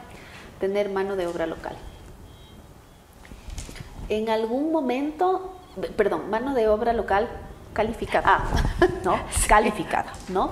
tener 0.59 0.89
mano 0.89 1.15
de 1.15 1.27
obra 1.27 1.45
local. 1.47 1.75
En 4.09 4.29
algún 4.29 4.71
momento, 4.71 5.53
perdón, 5.95 6.29
mano 6.29 6.53
de 6.53 6.67
obra 6.67 6.93
local 6.93 7.29
calificada, 7.73 8.23
ah. 8.25 8.87
¿no? 9.03 9.19
Calificada, 9.47 10.13
¿no? 10.29 10.51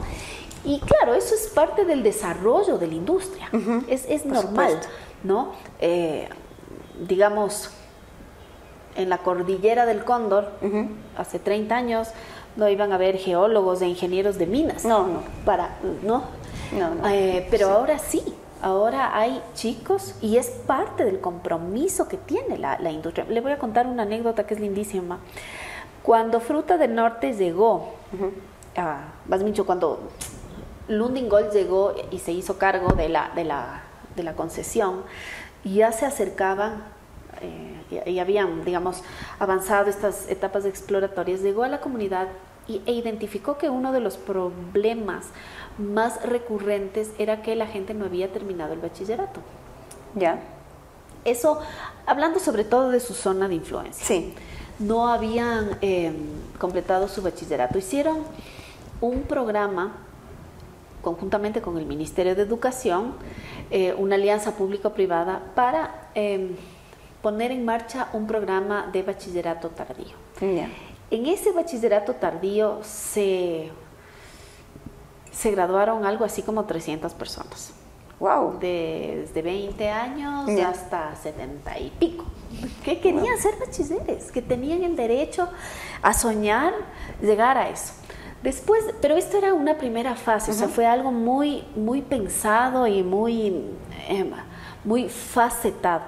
Y 0.63 0.79
claro, 0.81 1.13
eso 1.13 1.33
es 1.35 1.47
parte 1.47 1.85
del 1.85 2.03
desarrollo 2.03 2.77
de 2.77 2.87
la 2.87 2.93
industria, 2.93 3.49
es, 3.87 4.25
normal, 4.25 4.79
¿no? 5.23 5.53
Eh, 5.79 6.27
digamos, 7.07 7.71
en 8.95 9.09
la 9.09 9.19
cordillera 9.19 9.85
del 9.85 10.03
Cóndor, 10.03 10.51
hace 11.15 11.39
30 11.39 11.75
años, 11.75 12.09
no 12.57 12.67
iban 12.67 12.91
a 12.91 12.95
haber 12.95 13.17
geólogos 13.17 13.81
e 13.81 13.87
ingenieros 13.87 14.37
de 14.37 14.47
minas. 14.47 14.83
No, 14.83 15.07
no. 15.07 15.21
Para, 15.45 15.77
¿no? 16.03 16.23
no, 16.73 17.07
eh, 17.07 17.47
pero 17.49 17.69
ahora 17.69 17.99
sí, 17.99 18.21
ahora 18.61 19.17
hay 19.17 19.41
chicos 19.53 20.15
y 20.21 20.37
es 20.37 20.49
parte 20.49 21.05
del 21.05 21.21
compromiso 21.21 22.07
que 22.07 22.17
tiene 22.17 22.57
la, 22.57 22.77
la 22.79 22.91
industria. 22.91 23.25
Le 23.29 23.39
voy 23.39 23.51
a 23.51 23.59
contar 23.59 23.87
una 23.87 24.03
anécdota 24.03 24.45
que 24.45 24.55
es 24.55 24.59
lindísima. 24.59 25.19
Cuando 26.07 26.39
Fruta 26.39 26.77
del 26.77 26.95
Norte 26.95 27.33
llegó, 27.33 27.95
más 29.27 29.43
dicho, 29.43 29.65
cuando 29.65 29.99
Lundingol 30.87 31.49
llegó 31.51 31.95
y 32.11 32.19
se 32.19 32.31
hizo 32.31 32.57
cargo 32.57 32.93
de 32.93 33.09
la, 33.09 33.31
de 33.35 33.43
la, 33.43 33.81
de 34.15 34.23
la 34.23 34.33
concesión, 34.33 35.03
ya 35.65 35.91
se 35.91 36.05
acercaban 36.05 36.81
eh, 37.41 38.03
y, 38.05 38.19
habían, 38.19 38.63
digamos, 38.63 39.03
avanzado 39.37 39.89
estas 39.89 40.29
etapas 40.29 40.63
exploratorias, 40.63 41.41
llegó 41.41 41.63
a 41.63 41.67
la 41.67 41.81
comunidad 41.81 42.29
y, 42.69 42.81
e 42.85 42.93
identificó 42.93 43.57
que 43.57 43.69
uno 43.69 43.91
de 43.91 43.99
los 43.99 44.15
problemas 44.15 45.25
más 45.77 46.23
recurrentes 46.23 47.11
era 47.17 47.41
que 47.41 47.53
la 47.57 47.67
gente 47.67 47.93
no 47.93 48.05
había 48.05 48.31
terminado 48.31 48.71
el 48.71 48.79
bachillerato. 48.79 49.41
¿Ya? 50.15 50.39
Eso, 51.25 51.59
hablando 52.05 52.39
sobre 52.39 52.63
todo 52.63 52.91
de 52.91 53.01
su 53.01 53.13
zona 53.13 53.49
de 53.49 53.55
influencia. 53.55 54.05
Sí 54.05 54.33
no 54.79 55.07
habían 55.07 55.77
em, 55.81 56.15
completado 56.59 57.07
su 57.07 57.21
bachillerato. 57.21 57.77
Hicieron 57.77 58.19
un 59.01 59.23
programa 59.23 59.97
conjuntamente 61.01 61.61
con 61.61 61.77
el 61.77 61.85
Ministerio 61.85 62.35
de 62.35 62.41
Educación, 62.41 63.13
eh, 63.71 63.93
una 63.97 64.15
alianza 64.15 64.55
público-privada 64.55 65.41
para 65.55 66.09
em, 66.15 66.55
poner 67.21 67.51
en 67.51 67.65
marcha 67.65 68.09
un 68.13 68.27
programa 68.27 68.89
de 68.91 69.03
bachillerato 69.03 69.69
tardío. 69.69 70.15
En 71.09 71.25
ese 71.25 71.51
bachillerato 71.51 72.13
tardío 72.15 72.79
se, 72.83 73.71
se 75.31 75.51
graduaron 75.51 76.05
algo 76.05 76.25
así 76.25 76.41
como 76.41 76.65
300 76.65 77.13
personas. 77.13 77.76
Wow. 78.19 78.57
desde 78.59 79.41
20 79.41 79.89
años 79.89 80.49
hasta 80.65 81.15
70 81.15 81.79
y 81.79 81.89
pico 81.99 82.25
que 82.83 82.99
querían 82.99 83.37
ser 83.37 83.55
bachilleres, 83.59 84.31
que 84.31 84.41
tenían 84.41 84.83
el 84.83 84.95
derecho 84.95 85.49
a 86.01 86.13
soñar, 86.13 86.73
llegar 87.21 87.57
a 87.57 87.69
eso. 87.69 87.93
Después, 88.43 88.83
pero 89.01 89.17
esto 89.17 89.37
era 89.37 89.53
una 89.53 89.77
primera 89.77 90.15
fase, 90.15 90.51
o 90.51 90.53
sea, 90.53 90.67
fue 90.67 90.85
algo 90.85 91.11
muy, 91.11 91.63
muy 91.75 92.01
pensado 92.01 92.87
y 92.87 93.03
muy, 93.03 93.47
em, 94.07 94.31
muy 94.83 95.09
facetado. 95.09 96.03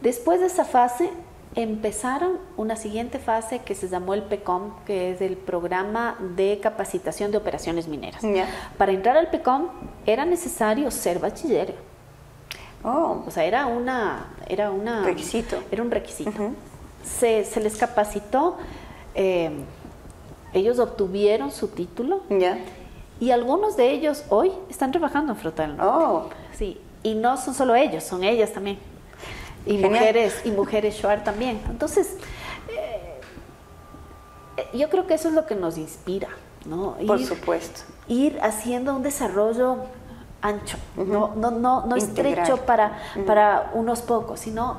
Después 0.00 0.40
de 0.40 0.46
esa 0.46 0.64
fase, 0.64 1.10
empezaron 1.54 2.38
una 2.56 2.76
siguiente 2.76 3.18
fase 3.18 3.58
que 3.60 3.74
se 3.74 3.88
llamó 3.88 4.14
el 4.14 4.22
PECOM, 4.22 4.84
que 4.86 5.12
es 5.12 5.20
el 5.20 5.36
programa 5.36 6.16
de 6.36 6.58
capacitación 6.62 7.30
de 7.30 7.38
operaciones 7.38 7.88
mineras. 7.88 8.22
Para 8.78 8.92
entrar 8.92 9.16
al 9.16 9.28
PECOM 9.28 9.68
era 10.06 10.24
necesario 10.24 10.90
ser 10.90 11.18
bachiller 11.18 11.74
Oh. 12.84 13.22
O 13.26 13.30
sea, 13.30 13.44
era 13.44 13.66
una... 13.66 14.34
Era 14.48 14.70
una 14.70 15.04
requisito. 15.04 15.56
Era 15.70 15.82
un 15.82 15.90
requisito. 15.90 16.32
se, 17.04 17.44
les 17.60 17.76
capacitó, 17.76 18.56
eh, 19.14 19.50
ellos 20.52 20.78
obtuvieron 20.78 21.50
su 21.52 21.68
título. 21.68 22.22
Ya. 22.28 22.58
Y 23.20 23.30
algunos 23.30 23.76
de 23.76 23.90
ellos 23.90 24.24
hoy 24.30 24.50
están 24.68 24.90
trabajando 24.90 25.32
en 25.32 25.38
Fruta 25.38 25.62
del 25.62 25.76
Norte. 25.76 26.04
Oh. 26.04 26.28
Sí, 26.52 26.80
y 27.02 27.14
no 27.14 27.36
son 27.36 27.54
solo 27.54 27.74
ellos, 27.74 28.02
son 28.02 28.24
ellas 28.24 28.52
también. 28.52 28.78
Y 29.66 29.78
mujeres, 29.78 30.40
y 30.44 30.50
mujeres 30.50 30.96
Shuar 30.96 31.24
también. 31.24 31.60
Entonces, 31.68 32.16
eh, 32.68 33.12
yo 34.74 34.88
creo 34.90 35.06
que 35.06 35.14
eso 35.14 35.28
es 35.28 35.34
lo 35.34 35.46
que 35.46 35.54
nos 35.54 35.78
inspira, 35.78 36.28
¿no? 36.64 36.96
Por 37.06 37.22
supuesto. 37.24 37.82
Ir 38.08 38.38
haciendo 38.42 38.94
un 38.94 39.02
desarrollo 39.02 39.78
ancho, 40.40 40.76
no, 40.96 41.34
no, 41.36 41.52
no, 41.52 41.86
no 41.86 41.96
estrecho 41.96 42.58
para, 42.66 42.98
para 43.26 43.70
unos 43.74 44.02
pocos, 44.02 44.40
sino 44.40 44.78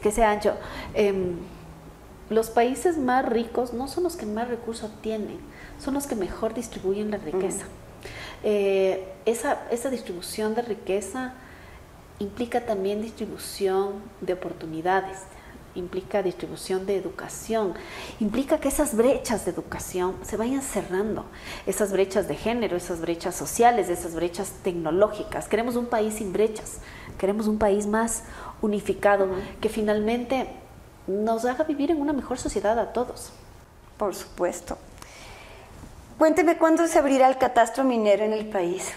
que, 0.00 0.12
sea 0.12 0.30
ancho. 0.30 0.54
Em, 0.94 1.36
los 2.28 2.50
países 2.50 2.96
más 2.96 3.26
ricos 3.26 3.72
no 3.72 3.88
son 3.88 4.04
los 4.04 4.16
que 4.16 4.26
más 4.26 4.48
recursos 4.48 4.90
tienen, 5.02 5.38
son 5.82 5.94
los 5.94 6.06
que 6.06 6.14
mejor 6.14 6.54
distribuyen 6.54 7.10
la 7.10 7.16
riqueza. 7.16 7.66
Eh, 8.44 9.12
esa, 9.26 9.58
esa 9.70 9.90
distribución 9.90 10.54
de 10.54 10.62
riqueza 10.62 11.34
implica 12.20 12.60
también 12.60 13.02
distribución 13.02 13.94
de 14.20 14.34
oportunidades, 14.34 15.18
implica 15.74 16.22
distribución 16.22 16.84
de 16.86 16.96
educación, 16.96 17.74
implica 18.20 18.60
que 18.60 18.68
esas 18.68 18.94
brechas 18.94 19.44
de 19.44 19.52
educación 19.52 20.16
se 20.22 20.36
vayan 20.36 20.62
cerrando, 20.62 21.24
esas 21.66 21.92
brechas 21.92 22.28
de 22.28 22.36
género, 22.36 22.76
esas 22.76 23.00
brechas 23.00 23.34
sociales, 23.34 23.88
esas 23.88 24.14
brechas 24.14 24.52
tecnológicas. 24.62 25.48
Queremos 25.48 25.76
un 25.76 25.86
país 25.86 26.14
sin 26.14 26.32
brechas, 26.32 26.78
queremos 27.18 27.46
un 27.46 27.58
país 27.58 27.86
más 27.86 28.24
unificado, 28.60 29.28
que 29.60 29.68
finalmente 29.68 30.48
nos 31.06 31.44
haga 31.44 31.64
vivir 31.64 31.90
en 31.90 32.00
una 32.00 32.12
mejor 32.12 32.38
sociedad 32.38 32.78
a 32.78 32.92
todos. 32.92 33.32
Por 33.96 34.14
supuesto. 34.14 34.76
Cuénteme 36.18 36.58
cuándo 36.58 36.86
se 36.86 36.98
abrirá 36.98 37.28
el 37.28 37.38
catastro 37.38 37.82
minero 37.82 38.24
en 38.24 38.34
el 38.34 38.46
país. 38.46 38.92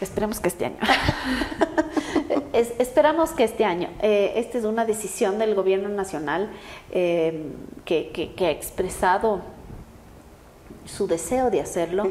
Esperemos 0.00 0.40
que 0.40 0.48
este 0.48 0.66
año. 0.66 0.76
esperamos 2.52 3.30
que 3.30 3.44
este 3.44 3.64
año. 3.64 3.88
Eh, 4.00 4.32
esta 4.36 4.58
es 4.58 4.64
una 4.64 4.84
decisión 4.84 5.38
del 5.38 5.54
gobierno 5.54 5.88
nacional 5.88 6.50
eh, 6.90 7.52
que, 7.84 8.32
ha 8.40 8.50
expresado 8.50 9.40
su 10.86 11.06
deseo 11.06 11.50
de 11.50 11.60
hacerlo, 11.60 12.10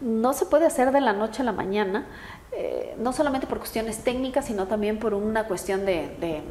no 0.00 0.32
se 0.32 0.46
puede 0.46 0.66
hacer 0.66 0.90
de 0.90 1.00
la 1.00 1.12
noche 1.12 1.42
a 1.42 1.44
la 1.44 1.52
mañana, 1.52 2.06
eh, 2.52 2.96
no 2.98 3.12
solamente 3.12 3.46
por 3.46 3.58
cuestiones 3.58 3.98
técnicas, 3.98 4.46
sino 4.46 4.66
también 4.66 4.98
por 4.98 5.14
una 5.14 5.46
cuestión 5.46 5.84
de, 5.84 6.42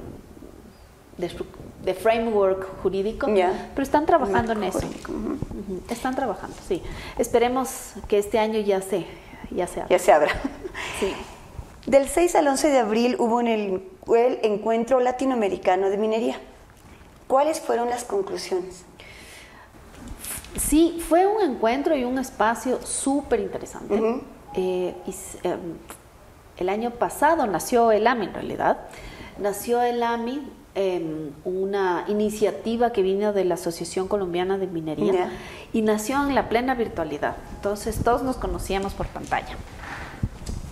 de, 1.17 1.93
framework 1.93 2.82
jurídico, 2.82 3.28
pero 3.28 3.84
están 3.84 4.06
trabajando 4.06 4.54
en 4.54 4.63
eso. 4.63 4.88
Están 5.89 6.15
trabajando, 6.15 6.56
sí. 6.67 6.82
Esperemos 7.17 7.93
que 8.08 8.19
este 8.19 8.39
año 8.39 8.60
ya 8.60 8.82
se, 8.82 9.06
ya 9.56 9.68
se 9.68 9.82
abra. 9.82 9.89
Ya 9.89 10.00
se 10.00 10.12
abra. 10.12 10.32
Sí. 11.00 11.13
Del 11.86 12.08
6 12.08 12.36
al 12.36 12.48
11 12.48 12.70
de 12.70 12.80
abril 12.80 13.15
hubo 13.20 13.39
en 13.39 13.48
el, 13.48 13.89
el 14.15 14.39
encuentro 14.44 15.00
latinoamericano 15.00 15.89
de 15.89 15.98
minería. 15.98 16.39
¿Cuáles 17.28 17.60
fueron 17.60 17.89
las 17.89 18.04
conclusiones? 18.04 18.86
Sí, 20.58 21.04
fue 21.08 21.28
un 21.28 21.41
encuentro 21.41 21.96
y 21.96 22.04
un 22.04 22.18
espacio 22.18 22.80
súper 22.86 23.39
interesante. 23.39 24.22
Eh, 24.56 24.96
em, 25.44 25.60
el 26.58 26.70
año 26.70 26.91
pasado 26.91 27.46
nació 27.46 27.91
el 27.91 28.08
AMI 28.08 28.28
en 28.28 28.34
realidad. 28.34 28.78
Nació 29.38 29.82
el 29.82 30.02
AMI, 30.02 30.48
em, 30.76 31.32
una 31.44 32.06
iniciativa 32.08 32.92
que 32.92 33.02
vino 33.02 33.34
de 33.34 33.46
la 33.46 33.56
Asociación 33.56 34.08
Colombiana 34.08 34.58
de 34.58 34.68
Minería 34.68 35.32
y 35.74 35.82
nació 35.82 36.26
en 36.28 36.36
la 36.36 36.50
plena 36.50 36.76
virtualidad. 36.76 37.38
Entonces 37.56 38.04
todos 38.04 38.24
nos 38.24 38.38
conocíamos 38.38 38.94
por 38.94 39.08
pantalla. 39.08 39.56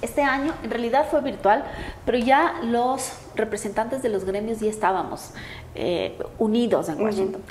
Este 0.02 0.22
año 0.22 0.54
en 0.64 0.70
realidad 0.70 1.08
fue 1.10 1.22
virtual, 1.22 1.64
pero 2.06 2.18
ya 2.18 2.60
los 2.64 3.14
representantes 3.36 4.04
de 4.04 4.10
los 4.10 4.26
gremios 4.26 4.60
ya 4.60 4.70
estábamos 4.70 5.32
eh, 5.76 6.18
unidos 6.38 6.90
en 6.90 7.02
Washington. 7.02 7.42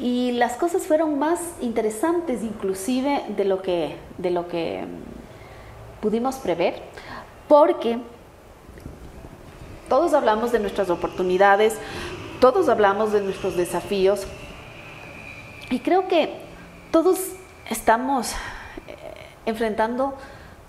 Y 0.00 0.32
las 0.32 0.56
cosas 0.56 0.82
fueron 0.82 1.18
más 1.18 1.40
interesantes 1.60 2.42
inclusive 2.42 3.22
de 3.36 3.44
lo 3.44 3.62
que, 3.62 3.96
de 4.18 4.30
lo 4.30 4.48
que 4.48 4.82
mm, 4.82 6.00
pudimos 6.02 6.36
prever, 6.36 6.82
porque 7.48 7.98
todos 9.88 10.14
hablamos 10.14 10.52
de 10.52 10.58
nuestras 10.58 10.90
oportunidades, 10.90 11.76
todos 12.40 12.68
hablamos 12.68 13.12
de 13.12 13.20
nuestros 13.20 13.56
desafíos 13.56 14.26
y 15.70 15.80
creo 15.80 16.08
que 16.08 16.34
todos 16.90 17.18
estamos 17.68 18.32
eh, 18.86 18.96
enfrentando 19.46 20.14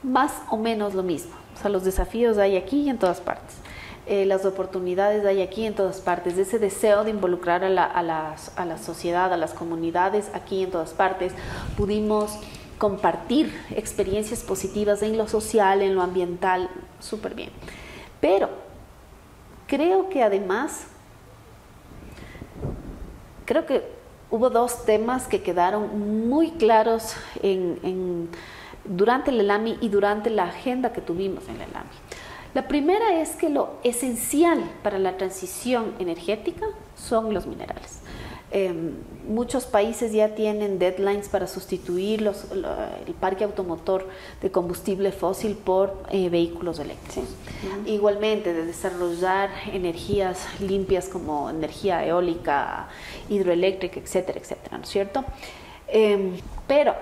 más 0.03 0.33
o 0.49 0.57
menos 0.57 0.93
lo 0.93 1.03
mismo. 1.03 1.33
O 1.55 1.61
sea, 1.61 1.69
los 1.69 1.83
desafíos 1.83 2.37
hay 2.37 2.57
aquí 2.57 2.81
y 2.83 2.89
en 2.89 2.97
todas 2.97 3.21
partes. 3.21 3.55
Eh, 4.07 4.25
las 4.25 4.43
oportunidades 4.45 5.23
hay 5.25 5.41
aquí 5.41 5.65
en 5.65 5.75
todas 5.75 6.01
partes, 6.01 6.37
ese 6.37 6.57
deseo 6.57 7.03
de 7.03 7.11
involucrar 7.11 7.63
a 7.63 7.69
la, 7.69 7.85
a, 7.85 8.01
la, 8.01 8.77
sociedad, 8.79 9.31
a 9.31 9.37
las 9.37 9.53
comunidades 9.53 10.31
aquí 10.33 10.63
en 10.63 10.71
todas 10.71 10.93
partes. 10.93 11.33
Pudimos 11.77 12.39
compartir 12.79 13.53
experiencias 13.75 14.41
positivas 14.41 15.03
en 15.03 15.15
lo 15.15 15.27
social, 15.27 15.83
en 15.83 15.93
lo 15.93 16.01
ambiental, 16.01 16.69
súper 16.99 17.35
bien. 17.35 17.51
Pero 18.19 18.49
creo 19.69 20.09
que 20.09 20.23
además, 20.23 20.87
creo 23.45 23.65
que 23.65 23.83
hubo 24.31 24.49
dos 24.49 24.85
temas 24.85 25.27
que 25.27 25.41
quedaron 25.41 26.27
muy 26.27 26.51
claros 26.51 27.15
durante 28.83 29.31
el 29.31 29.39
ELAMI 29.39 29.77
y 29.79 29.89
durante 29.89 30.29
la 30.29 30.45
agenda 30.45 30.91
que 30.91 31.01
tuvimos 31.01 31.47
en 31.47 31.55
el 31.55 31.69
ELAMI. 31.69 31.89
La 32.55 32.67
primera 32.67 33.21
es 33.21 33.35
que 33.35 33.49
lo 33.49 33.75
esencial 33.83 34.63
para 34.81 34.97
la 34.97 35.17
transición 35.17 35.93
energética 35.99 36.65
son 36.95 37.33
los 37.33 37.45
minerales. 37.45 38.01
Em, 38.51 38.95
muchos 39.27 39.65
países 39.65 40.11
ya 40.11 40.33
tienen 40.33 40.79
deadlines 40.79 41.29
para 41.29 41.45
sustituir 41.45 42.21
el 42.25 43.13
parque 43.13 43.43
automotor 43.43 44.07
de 44.41 44.51
combustible 44.51 45.11
fósil 45.11 45.55
por 45.55 46.03
eh, 46.09 46.29
vehículos 46.29 46.79
eléctricos. 46.79 47.29
Igualmente, 47.85 48.53
de 48.53 48.65
desarrollar 48.65 49.51
energías 49.71 50.47
limpias 50.59 51.09
como 51.09 51.49
energía 51.49 52.03
eólica, 52.05 52.87
hidroeléctrica, 53.29 53.99
etcétera, 53.99 54.39
etcétera, 54.39 54.77
¿no 54.77 54.83
es 54.83 54.89
cierto? 54.89 55.23
Em, 55.87 56.37
pero 56.67 56.95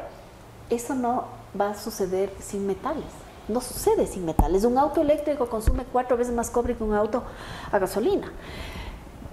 eso 0.70 0.96
no 0.96 1.26
va 1.60 1.72
a 1.72 1.76
suceder 1.76 2.30
sin 2.40 2.68
metales 2.68 3.06
no 3.48 3.62
sucede 3.62 4.08
sin 4.08 4.26
metales. 4.26 4.66
Un 4.66 4.78
auto 4.78 5.02
eléctrico 5.02 5.48
consume 5.48 5.86
cuatro 5.86 6.18
veces 6.18 6.34
más 6.34 6.50
cobre 6.50 6.76
que 6.76 6.84
un 6.84 6.94
auto 6.94 7.24
a 7.72 7.80
gasolina. 7.80 8.30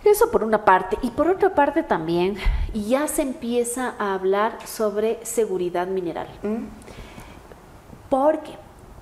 Eso 0.05 0.31
por 0.31 0.45
una 0.45 0.65
parte. 0.65 0.99
Y 1.03 1.11
por 1.11 1.29
otra 1.29 1.55
parte 1.55 1.83
también 1.83 2.37
ya 2.73 3.09
se 3.09 3.23
empieza 3.23 3.95
a 3.99 4.15
hablar 4.15 4.59
sobre 4.67 5.25
seguridad 5.25 5.87
mineral. 5.87 6.29
Mm. 6.43 6.67
Porque, 8.11 8.53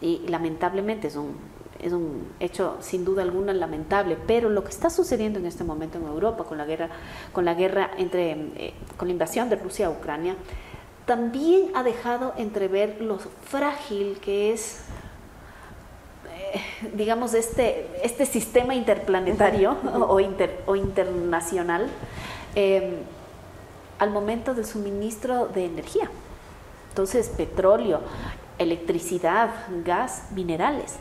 y 0.00 0.26
lamentablemente 0.28 1.08
es 1.08 1.16
un, 1.16 1.36
es 1.80 1.92
un 1.92 2.28
hecho 2.38 2.76
sin 2.80 3.04
duda 3.04 3.22
alguna 3.22 3.52
lamentable, 3.52 4.16
pero 4.26 4.48
lo 4.48 4.62
que 4.62 4.70
está 4.70 4.88
sucediendo 4.88 5.38
en 5.38 5.46
este 5.46 5.64
momento 5.64 5.98
en 5.98 6.06
Europa 6.06 6.44
con 6.44 6.56
la 6.56 6.64
guerra, 6.64 6.88
con 7.32 7.44
la 7.44 7.54
guerra 7.54 7.90
entre, 7.98 8.30
eh, 8.56 8.74
con 8.96 9.08
la 9.08 9.12
invasión 9.12 9.48
de 9.50 9.56
Rusia 9.56 9.88
a 9.88 9.90
Ucrania, 9.90 10.36
también 11.04 11.72
ha 11.74 11.82
dejado 11.82 12.32
entrever 12.36 13.00
lo 13.00 13.18
frágil 13.18 14.18
que 14.20 14.52
es 14.52 14.84
digamos, 16.94 17.34
este, 17.34 17.86
este 18.02 18.26
sistema 18.26 18.74
interplanetario 18.74 19.76
o, 19.94 20.20
o 20.66 20.76
internacional 20.76 21.88
em, 22.54 22.96
al 23.98 24.10
momento 24.10 24.54
del 24.54 24.66
suministro 24.66 25.48
de 25.48 25.66
energía. 25.66 26.10
Entonces, 26.88 27.28
petróleo, 27.28 28.00
electricidad, 28.58 29.50
gas, 29.84 30.24
minerales, 30.32 30.96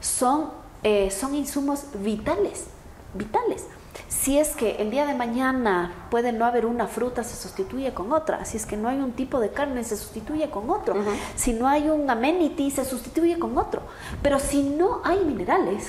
son, 0.00 0.50
eh, 0.82 1.10
son 1.10 1.34
insumos 1.34 1.84
vitales, 1.94 2.68
vitales. 3.14 3.66
Si 4.08 4.38
es 4.38 4.56
que 4.56 4.76
el 4.76 4.90
día 4.90 5.04
de 5.06 5.14
mañana 5.14 5.92
puede 6.10 6.32
no 6.32 6.46
haber 6.46 6.64
una 6.64 6.86
fruta, 6.86 7.24
se 7.24 7.36
sustituye 7.36 7.92
con 7.92 8.10
otra. 8.12 8.44
Si 8.46 8.56
es 8.56 8.64
que 8.64 8.76
no 8.76 8.88
hay 8.88 8.98
un 8.98 9.12
tipo 9.12 9.38
de 9.38 9.50
carne, 9.50 9.84
se 9.84 9.98
sustituye 9.98 10.48
con 10.50 10.70
otro. 10.70 10.94
Si 11.36 11.52
no 11.52 11.68
hay 11.68 11.90
un 11.90 12.08
amenity, 12.08 12.70
se 12.70 12.86
sustituye 12.86 13.38
con 13.38 13.58
otro. 13.58 13.82
Pero 14.22 14.38
si 14.38 14.62
no 14.62 15.02
hay 15.04 15.22
minerales, 15.24 15.88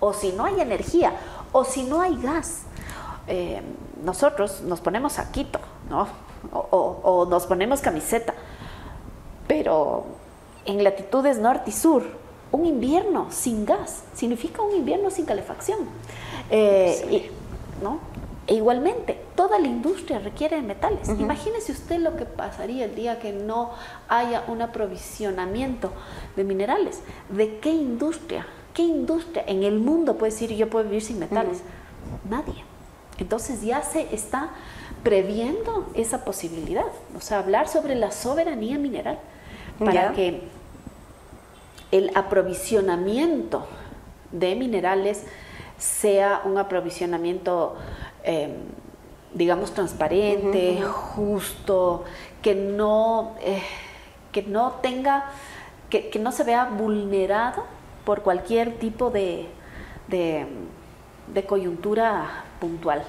o 0.00 0.12
si 0.12 0.32
no 0.32 0.44
hay 0.44 0.60
energía, 0.60 1.12
o 1.52 1.64
si 1.64 1.84
no 1.84 2.00
hay 2.00 2.20
gas, 2.20 2.62
eh, 3.28 3.62
nosotros 4.02 4.62
nos 4.62 4.80
ponemos 4.80 5.12
saquito, 5.14 5.60
¿no? 5.88 6.08
O, 6.52 7.00
o 7.02 7.26
nos 7.26 7.46
ponemos 7.46 7.80
camiseta. 7.80 8.34
Pero 9.46 10.04
en 10.64 10.82
latitudes 10.82 11.38
norte 11.38 11.70
y 11.70 11.72
sur, 11.72 12.23
un 12.54 12.66
invierno 12.66 13.26
sin 13.30 13.64
gas 13.64 14.04
significa 14.14 14.62
un 14.62 14.76
invierno 14.76 15.10
sin 15.10 15.26
calefacción. 15.26 15.80
Eh, 16.50 17.30
¿no? 17.82 17.98
E 18.46 18.54
igualmente, 18.54 19.18
toda 19.34 19.58
la 19.58 19.66
industria 19.66 20.20
requiere 20.20 20.56
de 20.56 20.62
metales. 20.62 21.08
Imagínese 21.08 21.72
usted 21.72 21.98
lo 21.98 22.14
que 22.16 22.26
pasaría 22.26 22.84
el 22.84 22.94
día 22.94 23.18
que 23.18 23.32
no 23.32 23.70
haya 24.08 24.44
un 24.46 24.62
aprovisionamiento 24.62 25.90
de 26.36 26.44
minerales. 26.44 27.00
¿De 27.30 27.58
qué 27.58 27.70
industria? 27.70 28.46
¿Qué 28.72 28.82
industria 28.82 29.44
en 29.46 29.64
el 29.64 29.80
mundo 29.80 30.16
puede 30.16 30.30
decir 30.30 30.54
yo 30.54 30.70
puedo 30.70 30.84
vivir 30.84 31.02
sin 31.02 31.18
metales? 31.18 31.62
Nadie. 32.28 32.62
Entonces 33.18 33.62
ya 33.62 33.82
se 33.82 34.14
está 34.14 34.50
previendo 35.02 35.86
esa 35.94 36.24
posibilidad. 36.24 36.86
O 37.16 37.20
sea, 37.20 37.38
hablar 37.38 37.66
sobre 37.66 37.94
la 37.94 38.12
soberanía 38.12 38.78
mineral 38.78 39.18
para 39.78 40.12
que 40.12 40.42
el 41.94 42.10
aprovisionamiento 42.16 43.68
de 44.32 44.56
minerales 44.56 45.22
sea 45.78 46.42
un 46.44 46.58
aprovisionamiento, 46.58 47.76
em, 48.24 48.50
digamos, 49.32 49.72
transparente, 49.74 50.82
justo, 50.82 52.02
que 52.42 52.56
no, 52.56 53.36
eh, 53.42 53.62
que 54.32 54.42
no 54.42 54.72
tenga, 54.82 55.26
que, 55.88 56.10
no 56.18 56.32
se 56.32 56.42
vea 56.42 56.64
vulnerado 56.64 57.64
por 58.04 58.22
cualquier 58.22 58.72
tipo 58.78 59.10
de, 59.10 59.46
de 60.08 61.46
coyuntura 61.46 62.44
puntual. 62.58 63.04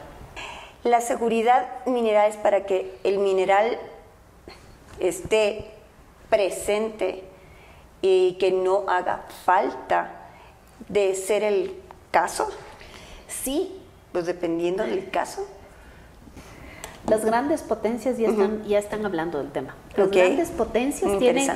La 0.83 1.01
seguridad 1.01 1.83
mineral 1.87 2.29
es 2.29 2.37
para 2.37 2.67
que 2.67 2.99
el 3.03 3.17
mineral 3.17 3.79
esté 4.99 5.71
presente 6.29 7.23
y 8.05 8.33
que 8.33 8.51
no 8.51 8.83
haga 8.87 9.25
falta 9.45 10.11
de 10.89 11.15
ser 11.15 11.43
el 11.43 11.75
caso? 12.11 12.47
Sí, 13.27 13.81
pues 14.11 14.27
dependiendo 14.27 14.83
del 14.83 15.09
caso. 15.09 15.47
Las 17.07 17.25
grandes 17.25 17.63
potencias 17.63 18.19
ya 18.19 18.29
están, 18.29 18.63
ya 18.65 18.77
están 18.77 19.05
hablando 19.07 19.39
del 19.39 19.51
tema. 19.51 19.75
Las 19.95 20.11
grandes 20.11 20.51
potencias 20.51 21.17
tienen 21.17 21.49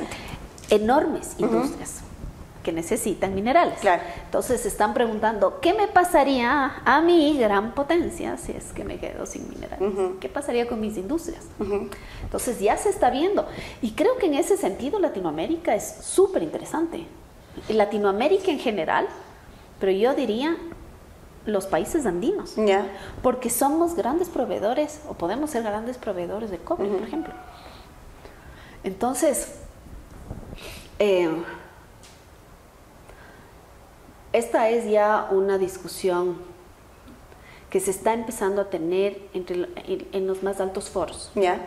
enormes 0.70 1.36
industrias. 1.38 2.02
Que 2.62 2.72
necesitan 2.72 3.34
minerales. 3.34 3.78
Claro. 3.80 4.02
Entonces 4.24 4.60
se 4.60 4.68
están 4.68 4.94
preguntando, 4.94 5.60
¿qué 5.60 5.74
me 5.74 5.88
pasaría 5.88 6.82
a 6.84 7.00
mi 7.00 7.38
gran 7.38 7.74
potencia 7.74 8.36
si 8.36 8.52
es 8.52 8.72
que 8.72 8.84
me 8.84 8.98
quedo 8.98 9.26
sin 9.26 9.48
minerales? 9.48 9.92
¿Qué 10.20 10.28
pasaría 10.28 10.68
con 10.68 10.80
mis 10.80 10.96
industrias? 10.96 11.46
Entonces 12.22 12.60
ya 12.60 12.76
se 12.76 12.90
está 12.90 13.10
viendo. 13.10 13.46
Y 13.82 13.92
creo 13.92 14.18
que 14.18 14.26
en 14.26 14.34
ese 14.34 14.56
sentido 14.56 14.98
Latinoamérica 14.98 15.74
es 15.74 15.98
súper 16.02 16.42
interesante. 16.42 17.06
Latinoamérica 17.68 18.50
en 18.50 18.58
general, 18.58 19.08
pero 19.78 19.92
yo 19.92 20.14
diría 20.14 20.56
los 21.46 21.66
países 21.66 22.06
andinos. 22.06 22.54
Porque 23.22 23.50
somos 23.50 23.94
grandes 23.94 24.28
proveedores, 24.28 25.00
o 25.08 25.14
podemos 25.14 25.50
ser 25.50 25.62
grandes 25.62 25.96
proveedores 25.98 26.50
de 26.50 26.58
cobre, 26.58 26.88
por 26.88 27.02
ejemplo. 27.02 27.32
Entonces, 28.84 29.54
eh, 30.98 31.30
esta 34.32 34.68
es 34.68 34.88
ya 34.88 35.28
una 35.30 35.58
discusión 35.58 36.36
que 37.70 37.80
se 37.80 37.90
está 37.90 38.12
empezando 38.12 38.62
a 38.62 38.70
tener 38.70 39.20
entre, 39.32 39.68
en, 40.12 40.26
los 40.26 40.42
más 40.42 40.60
altos 40.60 40.90
foros. 40.90 41.30
Ya. 41.34 41.60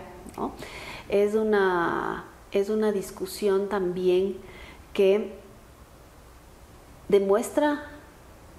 Es, 1.10 1.36
una, 1.36 2.26
es 2.52 2.70
una 2.70 2.92
discusión 2.92 3.70
también 3.70 4.38
que 4.94 5.34
demuestra 7.08 7.86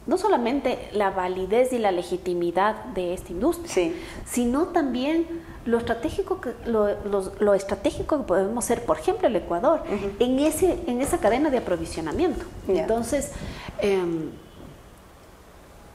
no 0.07 0.19
solamente 0.19 0.89
la 0.93 1.11
validez 1.11 1.73
y 1.73 1.79
la 1.79 1.91
legitimidad 1.91 2.85
de 2.87 3.15
esta 3.15 3.33
industria, 3.33 3.93
sino 4.27 4.67
también 4.69 5.27
lo 5.67 5.79
estratégico, 5.79 6.41
que, 6.41 6.55
lo, 6.67 7.55
estratégico 7.55 8.19
que 8.19 8.25
podemos 8.25 8.65
ser, 8.65 8.85
por 8.85 8.99
ejemplo, 8.99 9.29
el 9.29 9.37
Ecuador, 9.37 9.83
en, 10.19 10.39
ese, 10.39 10.79
en 10.87 11.01
esa 11.01 11.19
cadena 11.19 11.51
de 11.51 11.59
aprovisionamiento. 11.59 12.45
Entonces, 12.69 13.33
em, 13.79 14.31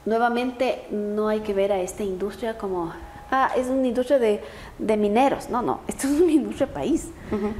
nuevamente, 0.04 0.86
no 0.90 1.28
hay 1.28 1.40
que 1.40 1.54
ver 1.54 1.72
a 1.72 1.80
esta 1.80 2.02
industria 2.02 2.58
como, 2.58 2.92
ah, 3.30 3.52
es 3.56 3.68
una 3.68 3.86
industria 3.86 4.18
de, 4.18 4.40
mineros. 4.96 5.48
No, 5.50 5.62
no, 5.62 5.80
esto 5.86 6.08
es 6.08 6.20
una 6.20 6.32
industria 6.32 6.66
país. 6.66 7.08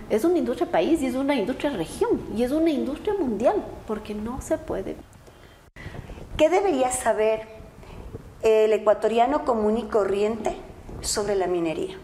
Es 0.09 0.25
una 0.25 0.39
industria 0.39 0.69
país 0.69 1.01
y 1.03 1.07
es 1.07 1.15
una 1.15 1.37
industria 1.37 1.71
región 1.71 2.21
y 2.37 2.43
es 2.43 2.51
una 2.51 2.71
industria 2.71 3.15
mundial, 3.15 3.65
porque 3.87 4.15
no 4.15 4.41
se 4.41 4.59
puede. 4.59 4.97
¿Qué 6.37 6.49
debería 6.49 6.91
saber 6.91 7.61
el 8.43 8.73
ecuatoriano 8.73 9.45
común 9.45 9.79
y 9.79 9.83
corriente 9.85 10.57
sobre 11.03 11.35
la 11.35 11.47
minería? 11.47 11.97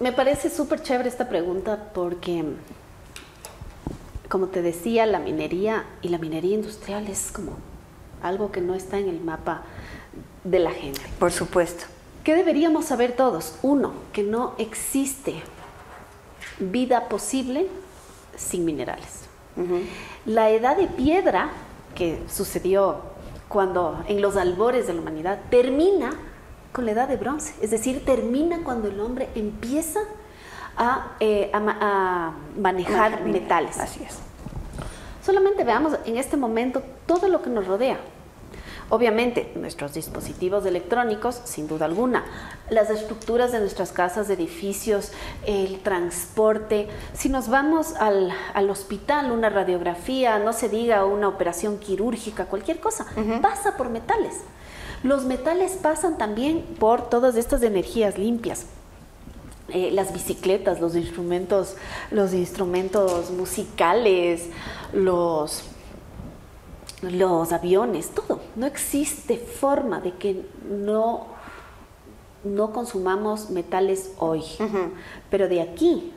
Me 0.00 0.12
parece 0.12 0.50
súper 0.50 0.82
chévere 0.82 1.08
esta 1.08 1.28
pregunta 1.28 1.90
porque, 1.94 2.44
como 4.28 4.48
te 4.48 4.62
decía, 4.62 5.06
la 5.06 5.20
minería 5.20 5.84
y 6.02 6.08
la 6.08 6.18
minería 6.18 6.54
industrial 6.54 7.06
es 7.06 7.30
como 7.30 7.56
algo 8.22 8.50
que 8.50 8.60
no 8.60 8.74
está 8.74 8.98
en 8.98 9.08
el 9.08 9.20
mapa 9.20 9.62
de 10.44 10.58
la 10.58 10.72
gente. 10.72 11.00
Por 11.18 11.32
supuesto. 11.32 11.84
¿Qué 12.24 12.34
deberíamos 12.34 12.86
saber 12.86 13.12
todos? 13.12 13.56
Uno, 13.62 13.92
que 14.12 14.22
no 14.22 14.54
existe 14.58 15.42
vida 16.58 17.08
posible 17.08 17.66
sin 18.36 18.64
minerales. 18.64 19.26
La 20.24 20.50
edad 20.50 20.76
de 20.76 20.86
piedra 20.86 21.50
que 21.94 22.22
sucedió 22.28 23.02
cuando 23.48 24.02
en 24.08 24.22
los 24.22 24.36
albores 24.36 24.86
de 24.86 24.94
la 24.94 25.00
humanidad 25.00 25.40
termina 25.50 26.14
con 26.72 26.86
la 26.86 26.92
edad 26.92 27.08
de 27.08 27.16
bronce, 27.16 27.54
es 27.60 27.70
decir, 27.70 28.04
termina 28.04 28.62
cuando 28.64 28.88
el 28.88 28.98
hombre 29.00 29.28
empieza 29.34 30.00
a, 30.76 31.12
eh, 31.20 31.52
manejar 32.58 33.24
metales. 33.24 33.78
Así 33.78 34.02
es. 34.02 34.18
Solamente 35.24 35.64
veamos 35.64 35.98
en 36.04 36.16
este 36.16 36.36
momento 36.36 36.82
todo 37.06 37.28
lo 37.28 37.42
que 37.42 37.50
nos 37.50 37.66
rodea. 37.66 37.98
Obviamente, 38.88 39.50
nuestros 39.54 39.94
dispositivos 39.94 40.66
electrónicos, 40.66 41.40
sin 41.44 41.66
duda 41.66 41.86
alguna, 41.86 42.24
las 42.68 42.90
estructuras 42.90 43.50
de 43.50 43.60
nuestras 43.60 43.90
casas, 43.90 44.28
edificios, 44.28 45.12
el 45.46 45.80
transporte. 45.80 46.88
Si 47.14 47.30
nos 47.30 47.48
vamos 47.48 47.94
al, 47.94 48.34
hospital, 48.68 49.30
una 49.30 49.48
radiografía, 49.48 50.38
no 50.38 50.52
se 50.52 50.68
diga 50.68 51.06
una 51.06 51.28
operación 51.28 51.78
quirúrgica, 51.78 52.46
cualquier 52.46 52.80
cosa, 52.80 53.06
pasa 53.40 53.78
por 53.78 53.88
metales. 53.88 54.40
Los 55.02 55.24
metales 55.24 55.72
pasan 55.72 56.16
también 56.16 56.62
por 56.78 57.08
todas 57.08 57.36
estas 57.36 57.62
energías 57.62 58.18
limpias. 58.18 58.66
Eh, 59.68 59.90
las 59.90 60.12
bicicletas, 60.12 60.80
los 60.80 60.94
instrumentos, 60.94 61.76
los 62.10 62.34
instrumentos 62.34 63.30
musicales, 63.30 64.48
los, 64.92 65.64
los 67.00 67.52
aviones, 67.52 68.10
todo. 68.10 68.40
No 68.54 68.66
existe 68.66 69.38
forma 69.38 70.00
de 70.00 70.12
que 70.12 70.44
no, 70.68 71.26
no 72.44 72.72
consumamos 72.72 73.50
metales 73.50 74.12
hoy. 74.18 74.44
Pero 75.30 75.48
de 75.48 75.62
aquí 75.62 76.12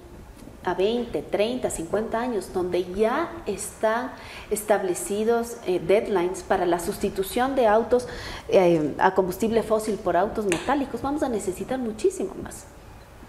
a 0.66 0.74
20, 0.74 1.22
30, 1.22 1.70
50 1.70 2.20
años, 2.20 2.52
donde 2.52 2.84
ya 2.94 3.32
están 3.46 4.12
establecidos 4.50 5.58
eh, 5.68 5.80
deadlines 5.80 6.42
para 6.42 6.66
la 6.66 6.80
sustitución 6.80 7.56
de 7.56 7.68
autos 7.68 8.08
eh, 8.50 8.96
a 8.98 9.14
combustible 9.14 9.62
fósil 9.62 9.96
por 9.96 10.18
autos 10.18 10.46
metálicos, 10.46 11.04
vamos 11.04 11.22
a 11.22 11.30
necesitar 11.30 11.78
muchísimo 11.78 12.34
más. 12.42 12.66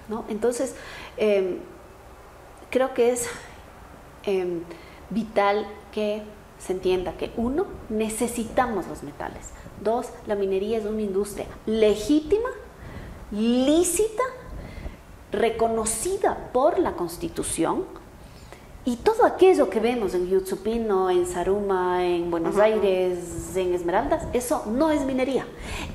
¿no? 0.09 0.25
Entonces, 0.29 0.75
em, 1.19 1.59
creo 2.71 2.95
que 2.95 3.11
es 3.11 3.29
em, 4.25 4.63
vital 5.11 5.67
que 5.93 6.23
se 6.59 6.73
entienda 6.73 7.13
que 7.13 7.33
uno, 7.37 7.67
necesitamos 7.91 8.87
los 8.87 9.03
metales. 9.03 9.51
Dos, 9.83 10.09
la 10.27 10.37
minería 10.37 10.79
es 10.79 10.87
una 10.87 11.03
industria 11.03 11.47
legítima, 11.67 12.49
lícita, 13.31 14.23
reconocida 15.33 16.51
por 16.53 16.79
la 16.79 16.93
Constitución 16.93 17.85
y 18.85 18.95
todo 18.99 19.27
aquello 19.27 19.69
que 19.69 19.81
vemos 19.81 20.15
en 20.15 20.29
Yutsupino, 20.29 21.11
en 21.11 21.27
Saruma, 21.27 22.07
en 22.07 22.31
Buenos 22.31 22.57
Aires, 22.57 23.57
en 23.57 23.75
Esmeraldas, 23.75 24.29
eso 24.33 24.63
no 24.67 24.93
es 24.93 25.05
minería. 25.05 25.45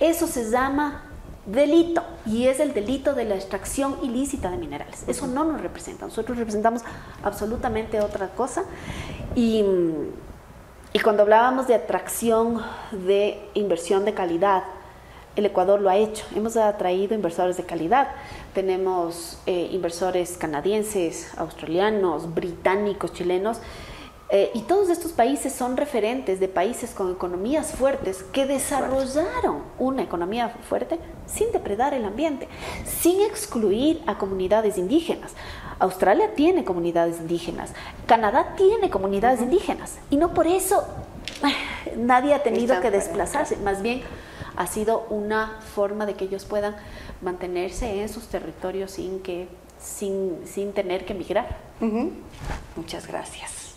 Eso 0.01 0.27
se 0.27 0.51
llama 0.51 1.05
delito 1.45 2.03
y 2.25 2.47
es 2.47 2.59
el 2.59 2.73
delito 2.73 3.13
de 3.13 3.23
la 3.23 3.36
extracción 3.36 3.97
ilícita 4.03 4.51
de 4.51 4.57
minerales. 4.57 5.05
Eso 5.07 5.25
no 5.25 5.45
nos 5.45 5.61
representa. 5.61 6.05
Nosotros 6.05 6.38
representamos 6.38 6.82
absolutamente 7.23 8.01
otra 8.01 8.27
cosa 8.27 8.65
y, 9.36 9.63
y 10.91 10.99
cuando 10.99 11.23
hablábamos 11.23 11.67
de 11.67 11.75
atracción 11.75 12.61
de 12.91 13.41
inversión 13.53 14.03
de 14.03 14.13
calidad, 14.13 14.63
el 15.38 15.45
Ecuador 15.45 15.79
lo 15.79 15.89
ha 15.89 15.95
hecho. 15.95 16.25
Hemos 16.36 16.57
atraído 16.57 17.15
inversores 17.15 17.55
de 17.55 17.63
calidad. 17.63 18.09
Tenemos 18.53 19.37
eh, 19.45 19.69
inversores 19.71 20.37
canadienses, 20.37 21.37
australianos, 21.37 22.33
británicos, 22.33 23.13
chilenos. 23.13 23.59
Eh, 24.33 24.49
y 24.53 24.61
todos 24.61 24.89
estos 24.89 25.11
países 25.11 25.53
son 25.53 25.75
referentes 25.75 26.39
de 26.39 26.47
países 26.47 26.91
con 26.91 27.11
economías 27.11 27.73
fuertes 27.73 28.23
que 28.31 28.45
desarrollaron 28.45 29.63
una 29.77 30.03
economía 30.03 30.55
fuerte 30.69 30.99
sin 31.25 31.51
depredar 31.51 31.93
el 31.93 32.05
ambiente, 32.05 32.47
sin 32.85 33.21
excluir 33.21 34.01
a 34.05 34.17
comunidades 34.17 34.77
indígenas. 34.77 35.33
Australia 35.79 36.33
tiene 36.33 36.63
comunidades 36.63 37.19
indígenas, 37.19 37.73
Canadá 38.05 38.53
tiene 38.55 38.89
comunidades 38.89 39.41
indígenas 39.41 39.97
y 40.09 40.15
no 40.15 40.33
por 40.33 40.47
eso 40.47 40.85
nadie 41.97 42.33
ha 42.33 42.43
tenido 42.43 42.79
que 42.79 42.91
desplazarse, 42.91 43.57
más 43.57 43.81
bien 43.81 44.01
ha 44.55 44.67
sido 44.67 45.05
una 45.09 45.59
forma 45.73 46.05
de 46.05 46.15
que 46.15 46.25
ellos 46.25 46.45
puedan 46.45 46.75
mantenerse 47.21 48.01
en 48.01 48.09
sus 48.09 48.27
territorios 48.27 48.91
sin, 48.91 49.19
que, 49.19 49.47
sin, 49.79 50.39
sin 50.45 50.73
tener 50.73 51.05
que 51.05 51.13
emigrar. 51.13 51.57
Muchas 52.75 53.07
gracias. 53.07 53.75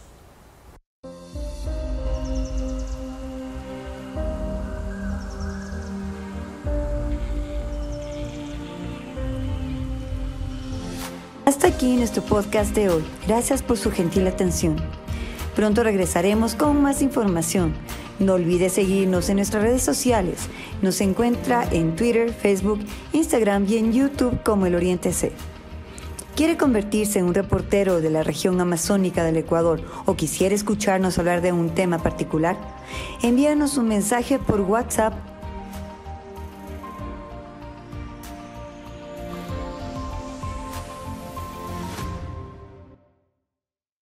Hasta 11.46 11.68
aquí 11.68 11.96
nuestro 11.96 12.22
podcast 12.22 12.74
de 12.74 12.88
hoy. 12.88 13.04
Gracias 13.26 13.62
por 13.62 13.76
su 13.76 13.90
gentil 13.90 14.26
atención. 14.26 14.76
Pronto 15.54 15.84
regresaremos 15.84 16.54
con 16.54 16.82
más 16.82 17.00
información 17.00 17.74
no 18.18 18.34
olvide 18.34 18.68
seguirnos 18.68 19.28
en 19.28 19.36
nuestras 19.36 19.62
redes 19.62 19.82
sociales. 19.82 20.48
Nos 20.82 21.00
encuentra 21.00 21.66
en 21.70 21.96
Twitter, 21.96 22.32
Facebook, 22.32 22.80
Instagram 23.12 23.66
y 23.68 23.78
en 23.78 23.92
YouTube 23.92 24.42
como 24.42 24.66
El 24.66 24.74
Oriente 24.74 25.12
C. 25.12 25.32
¿Quiere 26.36 26.56
convertirse 26.56 27.20
en 27.20 27.26
un 27.26 27.34
reportero 27.34 28.00
de 28.00 28.10
la 28.10 28.24
región 28.24 28.60
amazónica 28.60 29.22
del 29.22 29.36
Ecuador 29.36 29.82
o 30.04 30.16
quisiera 30.16 30.54
escucharnos 30.54 31.16
hablar 31.18 31.42
de 31.42 31.52
un 31.52 31.70
tema 31.70 31.98
particular? 31.98 32.56
Envíanos 33.22 33.78
un 33.78 33.86
mensaje 33.86 34.40
por 34.40 34.60
WhatsApp 34.62 35.14